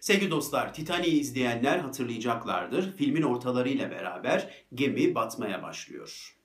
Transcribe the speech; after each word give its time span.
Sevgili 0.00 0.30
dostlar, 0.30 0.74
Titanic'i 0.74 1.20
izleyenler 1.20 1.78
hatırlayacaklardır. 1.78 2.92
Filmin 2.96 3.22
ortalarıyla 3.22 3.90
beraber 3.90 4.64
gemi 4.74 5.14
batmaya 5.14 5.62
başlıyor. 5.62 6.36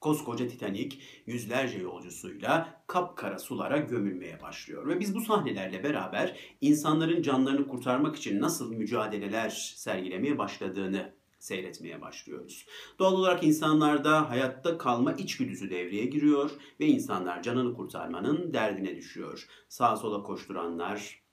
Koskoca 0.00 0.48
Titanic 0.48 0.96
yüzlerce 1.26 1.78
yolcusuyla 1.78 2.82
kapkara 2.86 3.38
sulara 3.38 3.78
gömülmeye 3.78 4.42
başlıyor. 4.42 4.88
Ve 4.88 5.00
biz 5.00 5.14
bu 5.14 5.20
sahnelerle 5.20 5.84
beraber 5.84 6.38
insanların 6.60 7.22
canlarını 7.22 7.68
kurtarmak 7.68 8.16
için 8.16 8.40
nasıl 8.40 8.72
mücadeleler 8.72 9.74
sergilemeye 9.76 10.38
başladığını 10.38 11.14
seyretmeye 11.38 12.00
başlıyoruz. 12.00 12.66
Doğal 12.98 13.12
olarak 13.12 13.44
insanlarda 13.44 14.30
hayatta 14.30 14.78
kalma 14.78 15.12
içgüdüsü 15.12 15.70
devreye 15.70 16.04
giriyor 16.04 16.50
ve 16.80 16.86
insanlar 16.86 17.42
canını 17.42 17.74
kurtarmanın 17.74 18.52
derdine 18.52 18.96
düşüyor. 18.96 19.46
Sağa 19.68 19.96
sola 19.96 20.22
koşturanlar, 20.22 21.23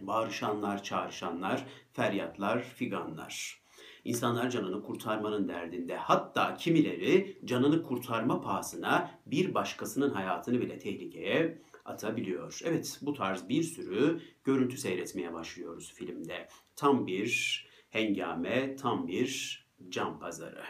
bağırışanlar, 0.00 0.82
çağrışanlar, 0.82 1.66
feryatlar, 1.92 2.62
figanlar. 2.62 3.62
İnsanlar 4.04 4.50
canını 4.50 4.82
kurtarmanın 4.82 5.48
derdinde. 5.48 5.96
Hatta 5.96 6.54
kimileri 6.54 7.38
canını 7.44 7.82
kurtarma 7.82 8.40
pahasına 8.40 9.10
bir 9.26 9.54
başkasının 9.54 10.10
hayatını 10.10 10.60
bile 10.60 10.78
tehlikeye 10.78 11.62
atabiliyor. 11.84 12.60
Evet 12.64 12.98
bu 13.02 13.14
tarz 13.14 13.48
bir 13.48 13.62
sürü 13.62 14.20
görüntü 14.44 14.76
seyretmeye 14.76 15.32
başlıyoruz 15.32 15.92
filmde. 15.92 16.48
Tam 16.76 17.06
bir 17.06 17.66
hengame, 17.90 18.76
tam 18.76 19.06
bir 19.06 19.62
can 19.88 20.18
pazarı. 20.18 20.64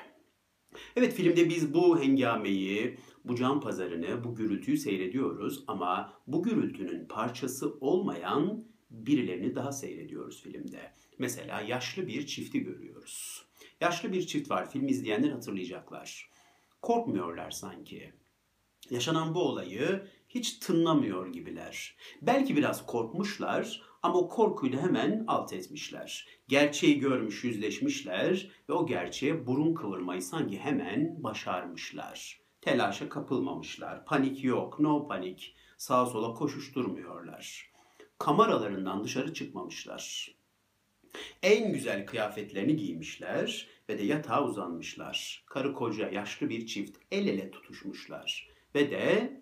Evet 0.97 1.15
filmde 1.15 1.49
biz 1.49 1.75
bu 1.75 2.01
hengameyi, 2.01 2.99
bu 3.25 3.37
can 3.37 3.61
pazarını, 3.61 4.25
bu 4.25 4.35
gürültüyü 4.35 4.77
seyrediyoruz 4.77 5.65
ama 5.67 6.13
bu 6.27 6.43
gürültünün 6.43 7.07
parçası 7.09 7.75
olmayan 7.81 8.65
birilerini 8.93 9.55
daha 9.55 9.73
seyrediyoruz 9.73 10.43
filmde. 10.43 10.93
Mesela 11.19 11.61
yaşlı 11.61 12.07
bir 12.07 12.27
çifti 12.27 12.61
görüyoruz. 12.61 13.47
Yaşlı 13.81 14.13
bir 14.13 14.27
çift 14.27 14.51
var, 14.51 14.71
film 14.71 14.89
izleyenler 14.89 15.31
hatırlayacaklar. 15.31 16.31
Korkmuyorlar 16.83 17.51
sanki. 17.51 18.13
Yaşanan 18.91 19.35
bu 19.35 19.43
olayı 19.43 20.07
hiç 20.29 20.59
tınlamıyor 20.59 21.33
gibiler. 21.33 21.97
Belki 22.23 22.57
biraz 22.57 22.87
korkmuşlar 22.87 23.83
ama 24.03 24.19
o 24.19 24.29
korkuyu 24.29 24.73
da 24.73 24.77
hemen 24.83 25.25
alt 25.27 25.53
etmişler. 25.53 26.29
Gerçeği 26.49 26.99
görmüş, 26.99 27.45
yüzleşmişler 27.45 28.51
ve 28.69 28.73
o 28.73 28.87
gerçeğe 28.87 29.47
burun 29.47 29.75
kıvırmayı 29.75 30.23
sanki 30.23 30.59
hemen 30.59 31.23
başarmışlar. 31.23 32.41
Telaşa 32.61 33.09
kapılmamışlar. 33.09 34.07
Panik 34.07 34.45
yok, 34.45 34.81
no 34.81 35.09
panik. 35.09 35.57
Sağa 35.79 36.07
sola 36.07 36.35
koşuşturmuyorlar. 36.35 37.72
Kameralarından 38.23 39.05
dışarı 39.05 39.35
çıkmamışlar. 39.35 40.35
En 41.43 41.73
güzel 41.73 42.07
kıyafetlerini 42.07 42.77
giymişler 42.77 43.69
ve 43.89 43.99
de 43.99 44.03
yatağa 44.03 44.45
uzanmışlar. 44.45 45.45
Karı 45.47 45.73
koca 45.73 46.11
yaşlı 46.11 46.49
bir 46.49 46.67
çift 46.67 46.99
el 47.11 47.27
ele 47.27 47.51
tutuşmuşlar 47.51 48.49
ve 48.75 48.91
de 48.91 49.41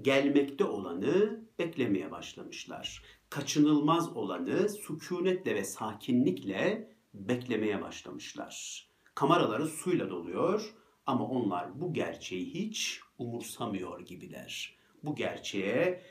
gelmekte 0.00 0.64
olanı 0.64 1.44
beklemeye 1.58 2.10
başlamışlar. 2.10 3.02
Kaçınılmaz 3.30 4.16
olanı 4.16 4.68
sükunetle 4.68 5.54
ve 5.54 5.64
sakinlikle 5.64 6.92
beklemeye 7.14 7.82
başlamışlar. 7.82 8.86
Kameraları 9.14 9.66
suyla 9.66 10.10
doluyor 10.10 10.74
ama 11.06 11.24
onlar 11.24 11.80
bu 11.80 11.92
gerçeği 11.92 12.54
hiç 12.54 13.00
umursamıyor 13.18 14.00
gibiler. 14.00 14.76
Bu 15.02 15.16
gerçeğe 15.16 16.02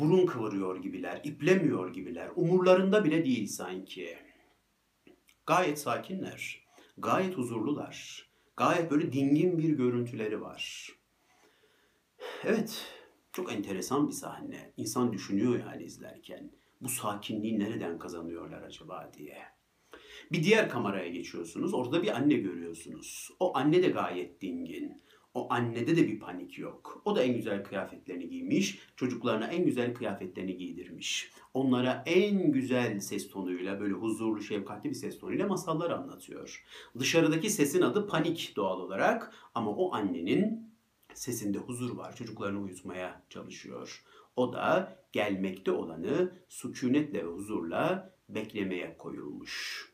burun 0.00 0.26
kıvırıyor 0.26 0.82
gibiler, 0.82 1.20
iplemiyor 1.24 1.92
gibiler. 1.92 2.30
Umurlarında 2.36 3.04
bile 3.04 3.24
değil 3.24 3.46
sanki. 3.46 4.18
Gayet 5.46 5.78
sakinler, 5.78 6.66
gayet 6.98 7.38
huzurlular, 7.38 8.28
gayet 8.56 8.90
böyle 8.90 9.12
dingin 9.12 9.58
bir 9.58 9.70
görüntüleri 9.70 10.40
var. 10.40 10.88
Evet, 12.44 12.86
çok 13.32 13.52
enteresan 13.52 14.08
bir 14.08 14.12
sahne. 14.12 14.72
İnsan 14.76 15.12
düşünüyor 15.12 15.58
yani 15.58 15.84
izlerken. 15.84 16.50
Bu 16.80 16.88
sakinliği 16.88 17.58
nereden 17.58 17.98
kazanıyorlar 17.98 18.62
acaba 18.62 19.10
diye. 19.18 19.38
Bir 20.32 20.44
diğer 20.44 20.68
kameraya 20.68 21.08
geçiyorsunuz. 21.08 21.74
Orada 21.74 22.02
bir 22.02 22.16
anne 22.16 22.34
görüyorsunuz. 22.34 23.30
O 23.40 23.56
anne 23.56 23.82
de 23.82 23.88
gayet 23.88 24.40
dingin. 24.40 24.87
O 25.38 25.46
annede 25.50 25.96
de 25.96 26.08
bir 26.08 26.20
panik 26.20 26.58
yok. 26.58 27.02
O 27.04 27.16
da 27.16 27.22
en 27.22 27.34
güzel 27.34 27.64
kıyafetlerini 27.64 28.28
giymiş. 28.28 28.78
Çocuklarına 28.96 29.46
en 29.46 29.64
güzel 29.64 29.94
kıyafetlerini 29.94 30.56
giydirmiş. 30.56 31.30
Onlara 31.54 32.02
en 32.06 32.52
güzel 32.52 33.00
ses 33.00 33.30
tonuyla 33.30 33.80
böyle 33.80 33.94
huzurlu, 33.94 34.42
şefkatli 34.42 34.90
bir 34.90 34.94
ses 34.94 35.18
tonuyla 35.18 35.46
masallar 35.46 35.90
anlatıyor. 35.90 36.64
Dışarıdaki 36.98 37.50
sesin 37.50 37.82
adı 37.82 38.06
panik 38.06 38.52
doğal 38.56 38.80
olarak 38.80 39.32
ama 39.54 39.70
o 39.70 39.94
annenin 39.94 40.70
sesinde 41.14 41.58
huzur 41.58 41.96
var. 41.96 42.16
Çocuklarını 42.16 42.60
uyutmaya 42.60 43.22
çalışıyor. 43.30 44.04
O 44.36 44.52
da 44.52 44.98
gelmekte 45.12 45.72
olanı 45.72 46.32
sükunetle 46.48 47.26
ve 47.26 47.30
huzurla 47.30 48.14
beklemeye 48.28 48.96
koyulmuş. 48.98 49.88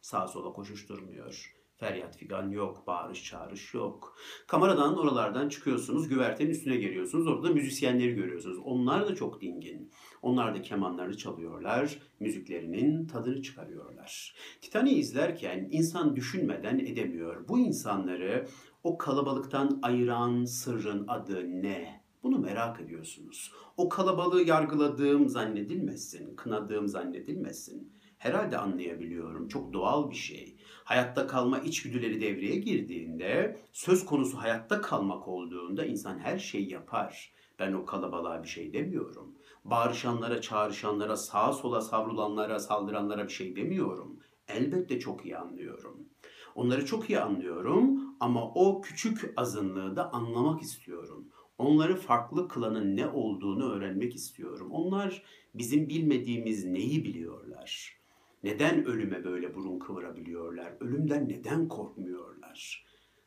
Sağa 0.00 0.28
sola 0.28 0.52
koşuşturmuyor. 0.52 1.59
Feryat 1.80 2.16
figan 2.16 2.50
yok, 2.50 2.86
bağırış 2.86 3.24
çağırış 3.24 3.74
yok. 3.74 4.16
Kameradan 4.46 4.98
oralardan 4.98 5.48
çıkıyorsunuz, 5.48 6.08
güvertenin 6.08 6.50
üstüne 6.50 6.76
geliyorsunuz. 6.76 7.26
Orada 7.26 7.48
müzisyenleri 7.48 8.14
görüyorsunuz. 8.14 8.58
Onlar 8.64 9.08
da 9.08 9.14
çok 9.14 9.40
dingin. 9.40 9.90
Onlar 10.22 10.54
da 10.54 10.62
kemanlarını 10.62 11.16
çalıyorlar, 11.16 11.98
müziklerinin 12.20 13.06
tadını 13.06 13.42
çıkarıyorlar. 13.42 14.34
Titanic'i 14.60 14.98
izlerken 14.98 15.68
insan 15.70 16.16
düşünmeden 16.16 16.78
edemiyor. 16.78 17.48
Bu 17.48 17.58
insanları 17.58 18.48
o 18.84 18.98
kalabalıktan 18.98 19.78
ayıran 19.82 20.44
sırrın 20.44 21.08
adı 21.08 21.62
ne? 21.62 22.04
Bunu 22.22 22.38
merak 22.38 22.80
ediyorsunuz. 22.80 23.52
O 23.76 23.88
kalabalığı 23.88 24.42
yargıladığım 24.42 25.28
zannedilmesin, 25.28 26.36
kınadığım 26.36 26.88
zannedilmesin. 26.88 27.92
Herhalde 28.18 28.58
anlayabiliyorum. 28.58 29.48
Çok 29.48 29.72
doğal 29.72 30.10
bir 30.10 30.16
şey. 30.16 30.56
Hayatta 30.90 31.26
kalma 31.26 31.58
içgüdüleri 31.58 32.20
devreye 32.20 32.56
girdiğinde, 32.56 33.60
söz 33.72 34.04
konusu 34.04 34.38
hayatta 34.38 34.80
kalmak 34.80 35.28
olduğunda 35.28 35.84
insan 35.84 36.18
her 36.18 36.38
şeyi 36.38 36.70
yapar. 36.70 37.32
Ben 37.58 37.72
o 37.72 37.84
kalabalığa 37.84 38.42
bir 38.42 38.48
şey 38.48 38.72
demiyorum. 38.72 39.34
Bağırışanlara, 39.64 40.40
çağrışanlara, 40.40 41.16
sağa 41.16 41.52
sola 41.52 41.80
savrulanlara, 41.80 42.58
saldıranlara 42.58 43.24
bir 43.24 43.32
şey 43.32 43.56
demiyorum. 43.56 44.20
Elbette 44.48 45.00
çok 45.00 45.24
iyi 45.24 45.36
anlıyorum. 45.36 46.08
Onları 46.54 46.86
çok 46.86 47.10
iyi 47.10 47.20
anlıyorum 47.20 48.14
ama 48.20 48.52
o 48.54 48.80
küçük 48.80 49.32
azınlığı 49.36 49.96
da 49.96 50.12
anlamak 50.12 50.62
istiyorum. 50.62 51.28
Onları 51.58 51.96
farklı 51.96 52.48
kılanın 52.48 52.96
ne 52.96 53.06
olduğunu 53.06 53.72
öğrenmek 53.72 54.14
istiyorum. 54.14 54.68
Onlar 54.70 55.22
bizim 55.54 55.88
bilmediğimiz 55.88 56.64
neyi 56.64 57.04
biliyorlar? 57.04 57.99
Neden 58.42 58.84
ölüme 58.84 59.24
böyle 59.24 59.54
burun 59.54 59.78
kıvırabiliyorlar? 59.78 60.72
Ölümden 60.80 61.28
neden 61.28 61.68
korkmuyorlar? 61.68 62.86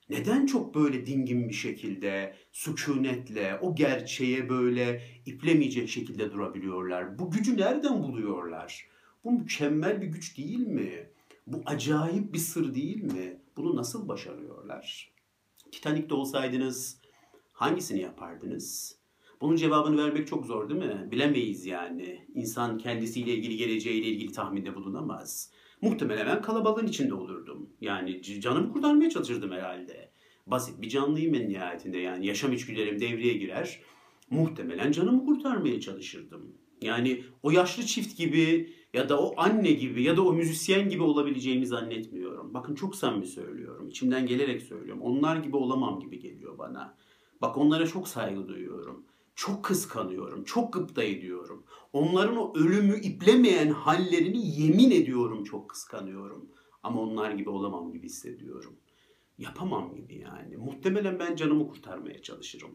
Neden 0.09 0.45
çok 0.45 0.75
böyle 0.75 1.05
dingin 1.05 1.49
bir 1.49 1.53
şekilde, 1.53 2.35
sükunetle, 2.51 3.59
o 3.61 3.75
gerçeğe 3.75 4.49
böyle 4.49 5.01
iplemeyecek 5.25 5.89
şekilde 5.89 6.31
durabiliyorlar? 6.31 7.19
Bu 7.19 7.31
gücü 7.31 7.57
nereden 7.57 8.03
buluyorlar? 8.03 8.87
Bu 9.23 9.31
mükemmel 9.31 10.01
bir 10.01 10.07
güç 10.07 10.37
değil 10.37 10.67
mi? 10.67 11.09
Bu 11.47 11.61
acayip 11.65 12.33
bir 12.33 12.39
sır 12.39 12.75
değil 12.75 13.03
mi? 13.03 13.41
Bunu 13.57 13.75
nasıl 13.75 14.07
başarıyorlar? 14.07 15.11
Titanik'te 15.71 16.15
olsaydınız 16.15 16.97
hangisini 17.51 17.99
yapardınız? 17.99 19.02
Bunun 19.43 19.55
cevabını 19.55 19.97
vermek 19.97 20.27
çok 20.27 20.45
zor 20.45 20.69
değil 20.69 20.79
mi? 20.79 21.07
Bilemeyiz 21.11 21.65
yani. 21.65 22.25
İnsan 22.35 22.77
kendisiyle 22.77 23.33
ilgili, 23.33 23.57
geleceğiyle 23.57 24.07
ilgili 24.07 24.31
tahminde 24.31 24.75
bulunamaz. 24.75 25.51
Muhtemelen 25.81 26.27
ben 26.27 26.41
kalabalığın 26.41 26.87
içinde 26.87 27.13
olurdum. 27.13 27.69
Yani 27.81 28.21
canımı 28.21 28.73
kurtarmaya 28.73 29.09
çalışırdım 29.09 29.51
herhalde. 29.51 30.11
Basit 30.47 30.81
bir 30.81 30.89
canlıyım 30.89 31.35
en 31.35 31.49
nihayetinde 31.49 31.97
yani. 31.97 32.27
Yaşam 32.27 32.53
içgüdülerim 32.53 32.99
devreye 32.99 33.33
girer. 33.33 33.79
Muhtemelen 34.29 34.91
canımı 34.91 35.25
kurtarmaya 35.25 35.81
çalışırdım. 35.81 36.55
Yani 36.81 37.23
o 37.43 37.51
yaşlı 37.51 37.83
çift 37.83 38.17
gibi 38.17 38.73
ya 38.93 39.09
da 39.09 39.21
o 39.21 39.33
anne 39.37 39.71
gibi 39.71 40.03
ya 40.03 40.17
da 40.17 40.21
o 40.21 40.33
müzisyen 40.33 40.89
gibi 40.89 41.03
olabileceğimi 41.03 41.65
zannetmiyorum. 41.65 42.53
Bakın 42.53 42.75
çok 42.75 42.95
samimi 42.95 43.27
söylüyorum. 43.27 43.89
İçimden 43.89 44.25
gelerek 44.25 44.61
söylüyorum. 44.61 45.01
Onlar 45.01 45.35
gibi 45.35 45.55
olamam 45.55 45.99
gibi 45.99 46.19
geliyor 46.19 46.57
bana. 46.57 46.97
Bak 47.41 47.57
onlara 47.57 47.87
çok 47.87 48.07
saygı 48.07 48.47
duyuyorum. 48.47 49.03
Çok 49.35 49.65
kıskanıyorum, 49.65 50.43
çok 50.43 50.73
gıpta 50.73 51.03
ediyorum. 51.03 51.63
Onların 51.93 52.37
o 52.37 52.53
ölümü 52.57 52.99
iplemeyen 52.99 53.69
hallerini 53.69 54.61
yemin 54.61 54.91
ediyorum 54.91 55.43
çok 55.43 55.69
kıskanıyorum. 55.69 56.49
Ama 56.83 57.01
onlar 57.01 57.31
gibi 57.31 57.49
olamam 57.49 57.93
gibi 57.93 58.05
hissediyorum. 58.05 58.75
Yapamam 59.37 59.95
gibi 59.95 60.15
yani. 60.15 60.57
Muhtemelen 60.57 61.19
ben 61.19 61.35
canımı 61.35 61.67
kurtarmaya 61.67 62.21
çalışırım. 62.21 62.71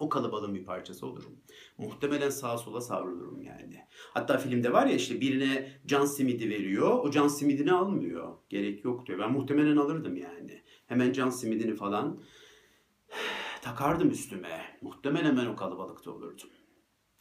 O 0.00 0.08
kalabalığın 0.08 0.54
bir 0.54 0.64
parçası 0.64 1.06
olurum. 1.06 1.36
Muhtemelen 1.78 2.30
sağa 2.30 2.58
sola 2.58 2.80
savrulurum 2.80 3.42
yani. 3.42 3.80
Hatta 4.14 4.38
filmde 4.38 4.72
var 4.72 4.86
ya 4.86 4.94
işte 4.94 5.20
birine 5.20 5.72
can 5.86 6.04
simidi 6.04 6.50
veriyor. 6.50 6.98
O 6.98 7.10
can 7.10 7.28
simidini 7.28 7.72
almıyor. 7.72 8.34
Gerek 8.48 8.84
yok 8.84 9.06
diyor. 9.06 9.18
Ben 9.18 9.32
muhtemelen 9.32 9.76
alırdım 9.76 10.16
yani. 10.16 10.62
Hemen 10.86 11.12
can 11.12 11.30
simidini 11.30 11.74
falan 11.74 12.20
takardım 13.62 14.10
üstüme. 14.10 14.78
Muhtemelen 14.80 15.36
ben 15.36 15.46
o 15.46 15.56
kalabalıkta 15.56 16.10
olurdum. 16.10 16.50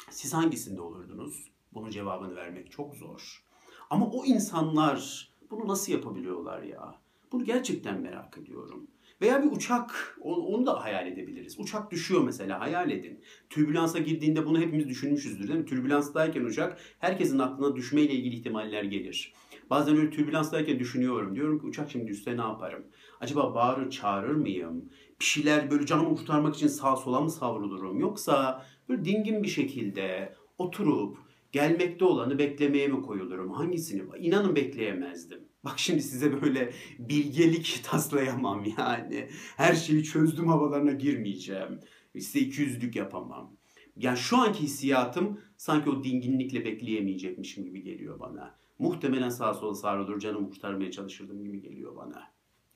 Siz 0.09 0.33
hangisinde 0.33 0.81
olurdunuz? 0.81 1.51
Bunun 1.73 1.89
cevabını 1.89 2.35
vermek 2.35 2.71
çok 2.71 2.95
zor. 2.95 3.43
Ama 3.89 4.05
o 4.05 4.25
insanlar 4.25 5.29
bunu 5.51 5.67
nasıl 5.67 5.91
yapabiliyorlar 5.91 6.61
ya? 6.61 6.95
Bunu 7.31 7.45
gerçekten 7.45 8.01
merak 8.01 8.37
ediyorum. 8.37 8.87
Veya 9.21 9.43
bir 9.43 9.51
uçak, 9.51 10.17
onu 10.21 10.65
da 10.65 10.83
hayal 10.83 11.07
edebiliriz. 11.07 11.59
Uçak 11.59 11.91
düşüyor 11.91 12.23
mesela, 12.23 12.59
hayal 12.59 12.91
edin. 12.91 13.23
Türbülansa 13.49 13.99
girdiğinde 13.99 14.45
bunu 14.45 14.59
hepimiz 14.59 14.89
düşünmüşüzdür 14.89 15.47
değil 15.47 15.59
mi? 15.59 15.65
Türbülanstayken 15.65 16.43
uçak, 16.43 16.77
herkesin 16.99 17.39
aklına 17.39 17.75
düşmeyle 17.75 18.13
ilgili 18.13 18.35
ihtimaller 18.35 18.83
gelir. 18.83 19.33
Bazen 19.69 19.97
öyle 19.97 20.09
türbülanstayken 20.09 20.79
düşünüyorum. 20.79 21.35
Diyorum 21.35 21.59
ki 21.59 21.65
uçak 21.65 21.91
şimdi 21.91 22.07
düşse 22.07 22.37
ne 22.37 22.41
yaparım? 22.41 22.83
Acaba 23.19 23.55
bağırır 23.55 23.89
çağırır 23.89 24.35
mıyım? 24.35 24.89
Bir 25.19 25.25
şeyler 25.25 25.71
böyle 25.71 25.85
canımı 25.85 26.15
kurtarmak 26.15 26.55
için 26.55 26.67
sağa 26.67 26.95
sola 26.95 27.21
mı 27.21 27.31
savrulurum? 27.31 27.99
Yoksa 27.99 28.65
böyle 28.89 29.05
dingin 29.05 29.43
bir 29.43 29.47
şekilde 29.47 30.35
oturup 30.57 31.17
gelmekte 31.51 32.05
olanı 32.05 32.39
beklemeye 32.39 32.87
mi 32.87 33.01
koyulurum? 33.01 33.51
Hangisini? 33.51 34.03
İnanın 34.19 34.55
bekleyemezdim. 34.55 35.50
Bak 35.63 35.79
şimdi 35.79 36.01
size 36.01 36.41
böyle 36.41 36.73
bilgelik 36.99 37.81
taslayamam 37.91 38.65
yani. 38.77 39.29
Her 39.57 39.75
şeyi 39.75 40.03
çözdüm 40.03 40.47
havalarına 40.47 40.91
girmeyeceğim. 40.91 41.79
Size 42.13 42.39
200'lük 42.39 42.97
yapamam. 42.97 43.57
Yani 43.97 44.17
şu 44.17 44.37
anki 44.37 44.59
hissiyatım 44.59 45.41
sanki 45.57 45.89
o 45.89 46.03
dinginlikle 46.03 46.65
bekleyemeyecekmişim 46.65 47.63
gibi 47.63 47.83
geliyor 47.83 48.19
bana. 48.19 48.55
Muhtemelen 48.79 49.29
sağa 49.29 49.53
sola 49.53 49.75
savrulur 49.75 50.19
canımı 50.19 50.49
kurtarmaya 50.49 50.91
çalışırdım 50.91 51.43
gibi 51.43 51.61
geliyor 51.61 51.95
bana. 51.95 52.31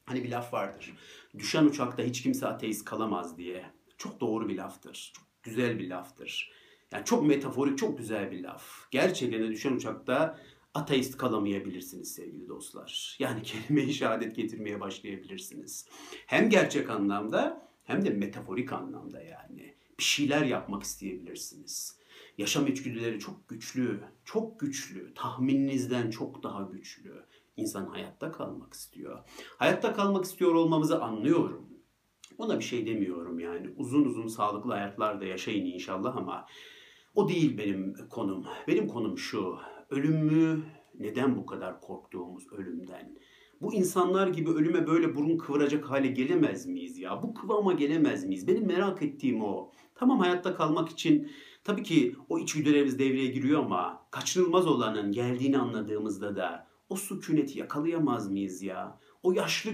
Hani 0.06 0.24
bir 0.24 0.32
laf 0.32 0.54
vardır. 0.54 0.94
Düşen 1.38 1.66
uçakta 1.66 2.04
hiç 2.04 2.22
kimse 2.22 2.48
ateist 2.48 2.86
kalamaz 2.86 3.38
diye. 3.38 3.66
Çok 3.98 4.20
doğru 4.20 4.50
bir 4.50 4.58
laftır. 4.58 5.12
Çok 5.16 5.44
güzel 5.44 5.80
bir 5.80 5.90
laftır. 5.90 6.52
Yani 6.92 7.06
çok 7.06 7.28
metaforik, 7.28 7.78
çok 7.78 7.98
güzel 7.98 8.32
bir 8.32 8.44
laf. 8.44 8.92
Gerçekten 8.92 9.44
de 9.44 9.48
düşen 9.48 9.72
uçakta 9.72 10.40
ateist 10.76 11.18
kalamayabilirsiniz 11.18 12.14
sevgili 12.14 12.50
dostlar. 12.50 13.18
Yani 13.20 13.42
kelime-i 13.44 13.94
şehadet 13.94 14.36
getirmeye 14.36 14.80
başlayabilirsiniz. 14.80 15.88
Hem 16.26 16.50
gerçek 16.50 16.90
anlamda 16.90 17.70
hem 17.84 18.06
de 18.06 18.10
metaforik 18.10 18.74
anlamda 18.74 19.22
yani. 19.22 19.76
Bir 20.00 20.04
şeyler 20.04 20.46
yapmak 20.46 20.84
isteyebilirsiniz. 20.84 21.98
Yaşam 22.38 22.68
içgüdüleri 22.68 23.20
çok 23.20 23.50
güçlü, 23.50 24.00
çok 24.26 24.60
güçlü, 24.60 25.14
tahmininizden 25.14 26.10
çok 26.10 26.44
daha 26.44 26.62
güçlü. 26.62 27.26
İnsan 27.58 27.86
hayatta 27.86 28.32
kalmak 28.32 28.74
istiyor. 28.74 29.20
Hayatta 29.58 29.94
kalmak 29.94 30.26
istiyor 30.26 30.54
olmamızı 30.54 31.04
anlıyorum. 31.04 31.66
Ona 32.38 32.60
bir 32.60 32.64
şey 32.64 32.88
demiyorum 32.88 33.40
yani. 33.40 33.70
Uzun 33.78 34.06
uzun 34.06 34.28
sağlıklı 34.28 34.72
hayatlarda 34.72 35.26
yaşayın 35.26 35.66
inşallah 35.66 36.18
ama 36.18 36.48
o 37.16 37.30
değil 37.30 37.58
benim 37.58 38.10
konum. 38.10 38.46
Benim 38.68 38.88
konum 38.88 39.18
şu. 39.18 39.58
Ölüm 39.90 40.26
mü? 40.26 40.64
Neden 41.00 41.36
bu 41.36 41.46
kadar 41.46 41.82
korktuğumuz 41.82 42.54
ölümden? 42.54 43.18
Bu 43.62 43.74
insanlar 43.74 44.28
gibi 44.28 44.50
ölüme 44.50 44.88
böyle 44.88 45.16
burun 45.16 45.38
kıvıracak 45.38 45.90
hale 45.90 46.08
gelemez 46.08 46.66
miyiz 46.66 46.98
ya? 46.98 47.24
Bu 47.24 47.34
kıvama 47.34 47.74
gelemez 47.74 48.26
miyiz? 48.26 48.48
Benim 48.48 48.66
merak 48.66 49.02
ettiğim 49.02 49.42
o. 49.42 49.72
Tamam 49.96 50.20
hayatta 50.20 50.56
kalmak 50.56 50.90
için 50.90 51.32
tabii 51.64 51.84
ki 51.84 52.16
o 52.30 52.40
içgüdülerimiz 52.40 53.00
devreye 53.00 53.28
giriyor 53.28 53.64
ama 53.64 54.08
kaçınılmaz 54.12 54.68
olanın 54.68 55.12
geldiğini 55.12 55.58
anladığımızda 55.58 56.36
da 56.36 56.68
o 56.90 56.96
sükuneti 56.96 57.60
yakalayamaz 57.60 58.32
mıyız 58.32 58.62
ya? 58.62 59.00
O 59.24 59.32
yaşlı 59.32 59.72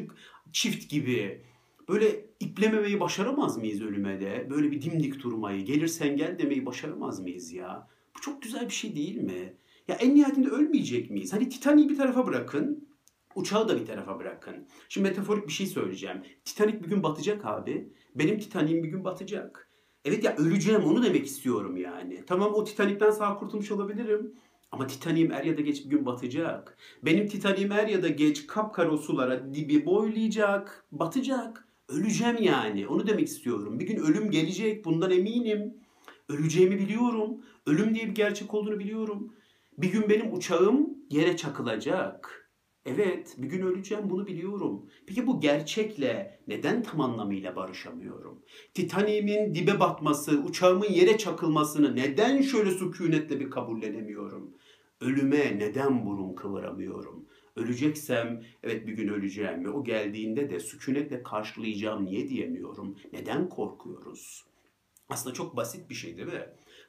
çift 0.51 0.89
gibi 0.89 1.41
böyle 1.89 2.25
iplememeyi 2.39 2.99
başaramaz 2.99 3.57
mıyız 3.57 3.81
ölüme 3.81 4.19
de? 4.21 4.47
Böyle 4.49 4.71
bir 4.71 4.81
dimdik 4.81 5.23
durmayı, 5.23 5.65
gelirsen 5.65 6.17
gel 6.17 6.39
demeyi 6.39 6.65
başaramaz 6.65 7.19
mıyız 7.19 7.53
ya? 7.53 7.87
Bu 8.17 8.21
çok 8.21 8.41
güzel 8.41 8.65
bir 8.65 8.73
şey 8.73 8.95
değil 8.95 9.17
mi? 9.17 9.53
Ya 9.87 9.95
en 9.95 10.15
nihayetinde 10.15 10.49
ölmeyecek 10.49 11.11
miyiz? 11.11 11.33
Hani 11.33 11.49
Titanic'i 11.49 11.89
bir 11.89 11.97
tarafa 11.97 12.27
bırakın. 12.27 12.87
Uçağı 13.35 13.69
da 13.69 13.79
bir 13.79 13.85
tarafa 13.85 14.19
bırakın. 14.19 14.67
Şimdi 14.89 15.09
metaforik 15.09 15.47
bir 15.47 15.53
şey 15.53 15.67
söyleyeceğim. 15.67 16.23
Titanic 16.45 16.83
bir 16.83 16.89
gün 16.89 17.03
batacak 17.03 17.45
abi. 17.45 17.93
Benim 18.15 18.39
Titanic'im 18.39 18.83
bir 18.83 18.89
gün 18.89 19.03
batacak. 19.03 19.69
Evet 20.05 20.23
ya 20.23 20.35
öleceğim 20.37 20.83
onu 20.83 21.03
demek 21.03 21.25
istiyorum 21.25 21.77
yani. 21.77 22.23
Tamam 22.27 22.53
o 22.53 22.63
Titanic'ten 22.63 23.11
sağ 23.11 23.35
kurtulmuş 23.35 23.71
olabilirim. 23.71 24.33
Ama 24.71 24.87
Titanic'im 24.87 25.31
er 25.31 25.43
ya 25.43 25.57
da 25.57 25.61
geç 25.61 25.85
bir 25.85 25.89
gün 25.89 26.05
batacak. 26.05 26.77
Benim 27.03 27.27
Titanic'im 27.27 27.71
er 27.71 27.87
ya 27.87 28.03
da 28.03 28.07
geç 28.07 28.47
kapkara 28.47 28.97
sulara 28.97 29.53
dibi 29.53 29.85
boylayacak, 29.85 30.85
batacak. 30.91 31.67
Öleceğim 31.89 32.37
yani. 32.41 32.87
Onu 32.87 33.07
demek 33.07 33.27
istiyorum. 33.27 33.79
Bir 33.79 33.87
gün 33.87 33.97
ölüm 33.97 34.31
gelecek. 34.31 34.85
Bundan 34.85 35.11
eminim. 35.11 35.73
Öleceğimi 36.29 36.79
biliyorum. 36.79 37.37
Ölüm 37.65 37.95
diye 37.95 38.07
bir 38.07 38.15
gerçek 38.15 38.53
olduğunu 38.53 38.79
biliyorum. 38.79 39.33
Bir 39.77 39.91
gün 39.91 40.09
benim 40.09 40.33
uçağım 40.33 40.89
yere 41.09 41.37
çakılacak. 41.37 42.51
Evet, 42.85 43.35
bir 43.37 43.47
gün 43.47 43.61
öleceğim 43.61 44.09
bunu 44.09 44.27
biliyorum. 44.27 44.89
Peki 45.07 45.27
bu 45.27 45.39
gerçekle 45.39 46.39
neden 46.47 46.83
tam 46.83 47.01
anlamıyla 47.01 47.55
barışamıyorum? 47.55 48.41
Titanic'imin 48.73 49.55
dibe 49.55 49.79
batması, 49.79 50.39
uçağımın 50.39 50.89
yere 50.89 51.17
çakılmasını 51.17 51.95
neden 51.95 52.41
şöyle 52.41 52.71
sükunetle 52.71 53.39
bir 53.39 53.49
kabullenemiyorum? 53.49 54.53
Ölüme 55.01 55.59
neden 55.59 56.05
burun 56.05 56.33
kıvıramıyorum? 56.33 57.25
Öleceksem 57.55 58.43
evet 58.63 58.87
bir 58.87 58.93
gün 58.93 59.07
öleceğim 59.07 59.65
ve 59.65 59.69
o 59.69 59.83
geldiğinde 59.83 60.49
de 60.49 60.59
sükunetle 60.59 61.23
karşılayacağım 61.23 62.05
niye 62.05 62.29
diyemiyorum? 62.29 62.97
Neden 63.13 63.49
korkuyoruz? 63.49 64.45
Aslında 65.09 65.33
çok 65.33 65.55
basit 65.55 65.89
bir 65.89 65.95
şey 65.95 66.17
değil 66.17 66.27
mi? 66.27 66.45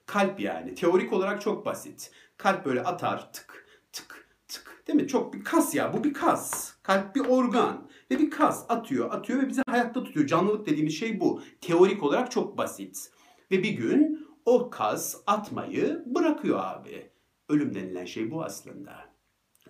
Kalp 0.07 0.41
yani. 0.41 0.75
Teorik 0.75 1.13
olarak 1.13 1.41
çok 1.41 1.67
basit. 1.67 2.11
Kalp 2.43 2.65
böyle 2.65 2.83
atar 2.83 3.33
tık 3.33 3.67
tık 3.93 4.27
tık. 4.49 4.83
Değil 4.87 5.01
mi? 5.01 5.09
Çok 5.09 5.35
bir 5.35 5.45
kas 5.45 5.75
ya. 5.75 5.93
Bu 5.93 6.05
bir 6.05 6.15
kas. 6.15 6.75
Kalp 6.83 7.15
bir 7.15 7.21
organ. 7.21 7.89
Ve 8.11 8.19
bir 8.19 8.31
kas 8.31 8.65
atıyor 8.69 9.13
atıyor 9.13 9.43
ve 9.43 9.49
bizi 9.49 9.63
hayatta 9.67 10.05
tutuyor. 10.05 10.27
Canlılık 10.27 10.67
dediğimiz 10.67 10.99
şey 10.99 11.21
bu. 11.21 11.43
Teorik 11.61 12.03
olarak 12.03 12.31
çok 12.31 12.59
basit. 12.59 13.11
Ve 13.51 13.63
bir 13.63 13.71
gün 13.71 14.29
o 14.47 14.71
kas 14.71 15.17
atmayı 15.27 16.03
bırakıyor 16.07 16.59
abi. 16.63 17.11
Ölüm 17.49 17.75
denilen 17.75 18.05
şey 18.05 18.31
bu 18.31 18.45
aslında. 18.45 18.93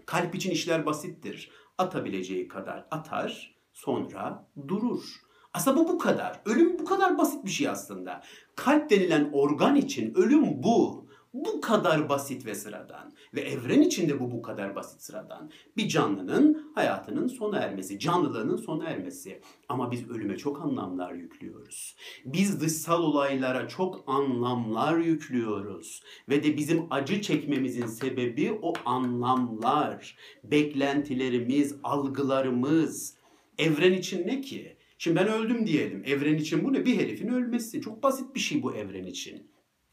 Kalp 0.06 0.34
için 0.34 0.50
işler 0.50 0.86
basittir. 0.86 1.50
Atabileceği 1.78 2.48
kadar 2.48 2.86
atar, 2.90 3.56
sonra 3.72 4.48
durur. 4.68 5.02
Aslında 5.54 5.76
bu 5.76 5.88
bu 5.88 5.98
kadar. 5.98 6.40
Ölüm 6.44 6.78
bu 6.78 6.84
kadar 6.84 7.18
basit 7.18 7.44
bir 7.44 7.50
şey 7.50 7.68
aslında. 7.68 8.22
Kalp 8.56 8.90
denilen 8.90 9.30
organ 9.32 9.76
için 9.76 10.14
ölüm 10.14 10.62
bu. 10.62 11.01
Bu 11.34 11.60
kadar 11.60 12.08
basit 12.08 12.46
ve 12.46 12.54
sıradan. 12.54 13.12
Ve 13.34 13.40
evren 13.40 13.80
içinde 13.80 14.20
bu 14.20 14.30
bu 14.30 14.42
kadar 14.42 14.76
basit 14.76 15.02
sıradan. 15.02 15.50
Bir 15.76 15.88
canlının 15.88 16.72
hayatının 16.74 17.28
sona 17.28 17.58
ermesi, 17.58 17.98
canlılığının 17.98 18.56
sona 18.56 18.84
ermesi. 18.84 19.40
Ama 19.68 19.90
biz 19.90 20.10
ölüme 20.10 20.36
çok 20.36 20.60
anlamlar 20.60 21.12
yüklüyoruz. 21.12 21.96
Biz 22.24 22.60
dışsal 22.60 23.02
olaylara 23.02 23.68
çok 23.68 24.04
anlamlar 24.06 24.98
yüklüyoruz. 24.98 26.02
Ve 26.28 26.44
de 26.44 26.56
bizim 26.56 26.86
acı 26.90 27.22
çekmemizin 27.22 27.86
sebebi 27.86 28.58
o 28.62 28.72
anlamlar, 28.84 30.16
beklentilerimiz, 30.44 31.74
algılarımız. 31.82 33.16
Evren 33.58 33.92
için 33.92 34.26
ne 34.26 34.40
ki? 34.40 34.76
Şimdi 34.98 35.16
ben 35.16 35.28
öldüm 35.28 35.66
diyelim. 35.66 36.02
Evren 36.06 36.34
için 36.34 36.64
bu 36.64 36.72
ne? 36.72 36.84
Bir 36.84 37.00
herifin 37.00 37.28
ölmesi. 37.28 37.80
Çok 37.80 38.02
basit 38.02 38.34
bir 38.34 38.40
şey 38.40 38.62
bu 38.62 38.74
evren 38.74 39.04
için. 39.04 39.51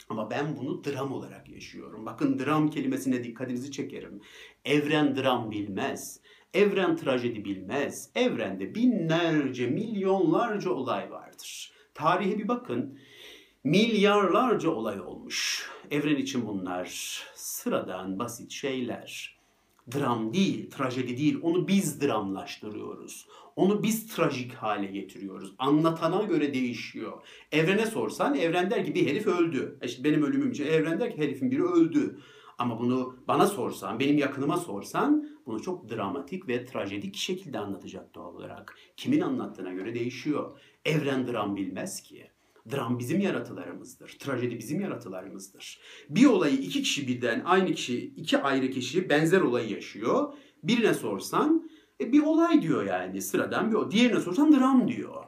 Ama 0.10 0.30
ben 0.30 0.58
bunu 0.58 0.84
dram 0.84 1.12
olarak 1.12 1.50
yaşıyorum. 1.50 2.06
Bakın 2.06 2.40
dram 2.40 2.70
kelimesine 2.70 3.24
dikkatinizi 3.24 3.72
çekerim. 3.72 4.22
Evren 4.66 5.16
dram 5.16 5.52
bilmez. 5.52 6.20
Evren 6.54 6.96
trajedi 6.96 7.46
bilmez. 7.46 8.10
Evrende 8.16 8.76
binlerce, 8.76 9.68
milyonlarca 9.68 10.72
olay 10.72 11.12
vardır. 11.12 11.72
Tarihe 11.94 12.38
bir 12.38 12.48
bakın. 12.48 13.00
Milyarlarca 13.64 14.70
olay 14.70 15.02
olmuş. 15.02 15.70
Evren 15.92 16.16
için 16.16 16.48
bunlar 16.48 16.88
sıradan 17.36 18.20
basit 18.20 18.52
şeyler 18.52 19.40
dram 19.92 20.34
değil, 20.34 20.70
trajedi 20.70 21.18
değil. 21.18 21.40
Onu 21.42 21.68
biz 21.68 22.02
dramlaştırıyoruz. 22.02 23.28
Onu 23.60 23.84
biz 23.84 24.08
trajik 24.08 24.54
hale 24.54 24.86
getiriyoruz. 24.86 25.54
Anlatana 25.58 26.24
göre 26.24 26.54
değişiyor. 26.54 27.22
Evrene 27.52 27.86
sorsan 27.86 28.36
evren 28.36 28.72
der 28.72 28.86
ki 28.86 28.96
bir 28.96 29.08
herif 29.08 29.28
öldü. 29.28 29.78
E 29.82 29.86
işte 29.86 30.04
benim 30.04 30.24
ölümüm 30.24 30.52
için 30.52 30.66
evren 30.66 31.00
der 31.00 31.16
ki 31.16 31.22
herifin 31.22 31.52
biri 31.52 31.64
öldü. 31.64 32.20
Ama 32.58 32.80
bunu 32.80 33.16
bana 33.28 33.48
sorsan, 33.48 34.00
benim 34.00 34.18
yakınıma 34.18 34.58
sorsan 34.58 35.30
bunu 35.46 35.62
çok 35.62 35.90
dramatik 35.90 36.48
ve 36.48 36.66
trajedik 36.66 37.16
şekilde 37.16 37.60
anlatacak 37.60 38.16
doğal 38.16 38.36
olarak. 38.36 38.78
Kimin 38.98 39.22
anlattığına 39.22 39.74
göre 39.74 39.96
değişiyor. 39.96 40.60
Evren 40.86 41.28
dram 41.28 41.56
bilmez 41.56 42.02
ki. 42.02 42.28
Dram 42.72 43.00
bizim 43.00 43.20
yaratılarımızdır. 43.20 44.18
Trajedi 44.20 44.58
bizim 44.58 44.82
yaratılarımızdır. 44.82 45.82
Bir 46.10 46.26
olayı 46.26 46.56
iki 46.56 46.84
kişi 46.84 47.08
birden 47.08 47.42
aynı 47.46 47.74
kişi, 47.74 47.98
iki 48.06 48.38
ayrı 48.38 48.70
kişi 48.70 49.10
benzer 49.10 49.42
olayı 49.42 49.70
yaşıyor. 49.70 50.34
Birine 50.64 50.94
sorsan 50.94 51.69
e, 52.02 52.12
bir 52.12 52.24
olay 52.24 52.62
diyor 52.62 52.86
yani 52.86 53.22
sıradan 53.22 53.72
bir 53.72 53.76
o. 53.76 53.92
Diğerine 53.92 54.20
sorsan 54.20 54.60
dram 54.60 54.88
diyor. 54.88 55.24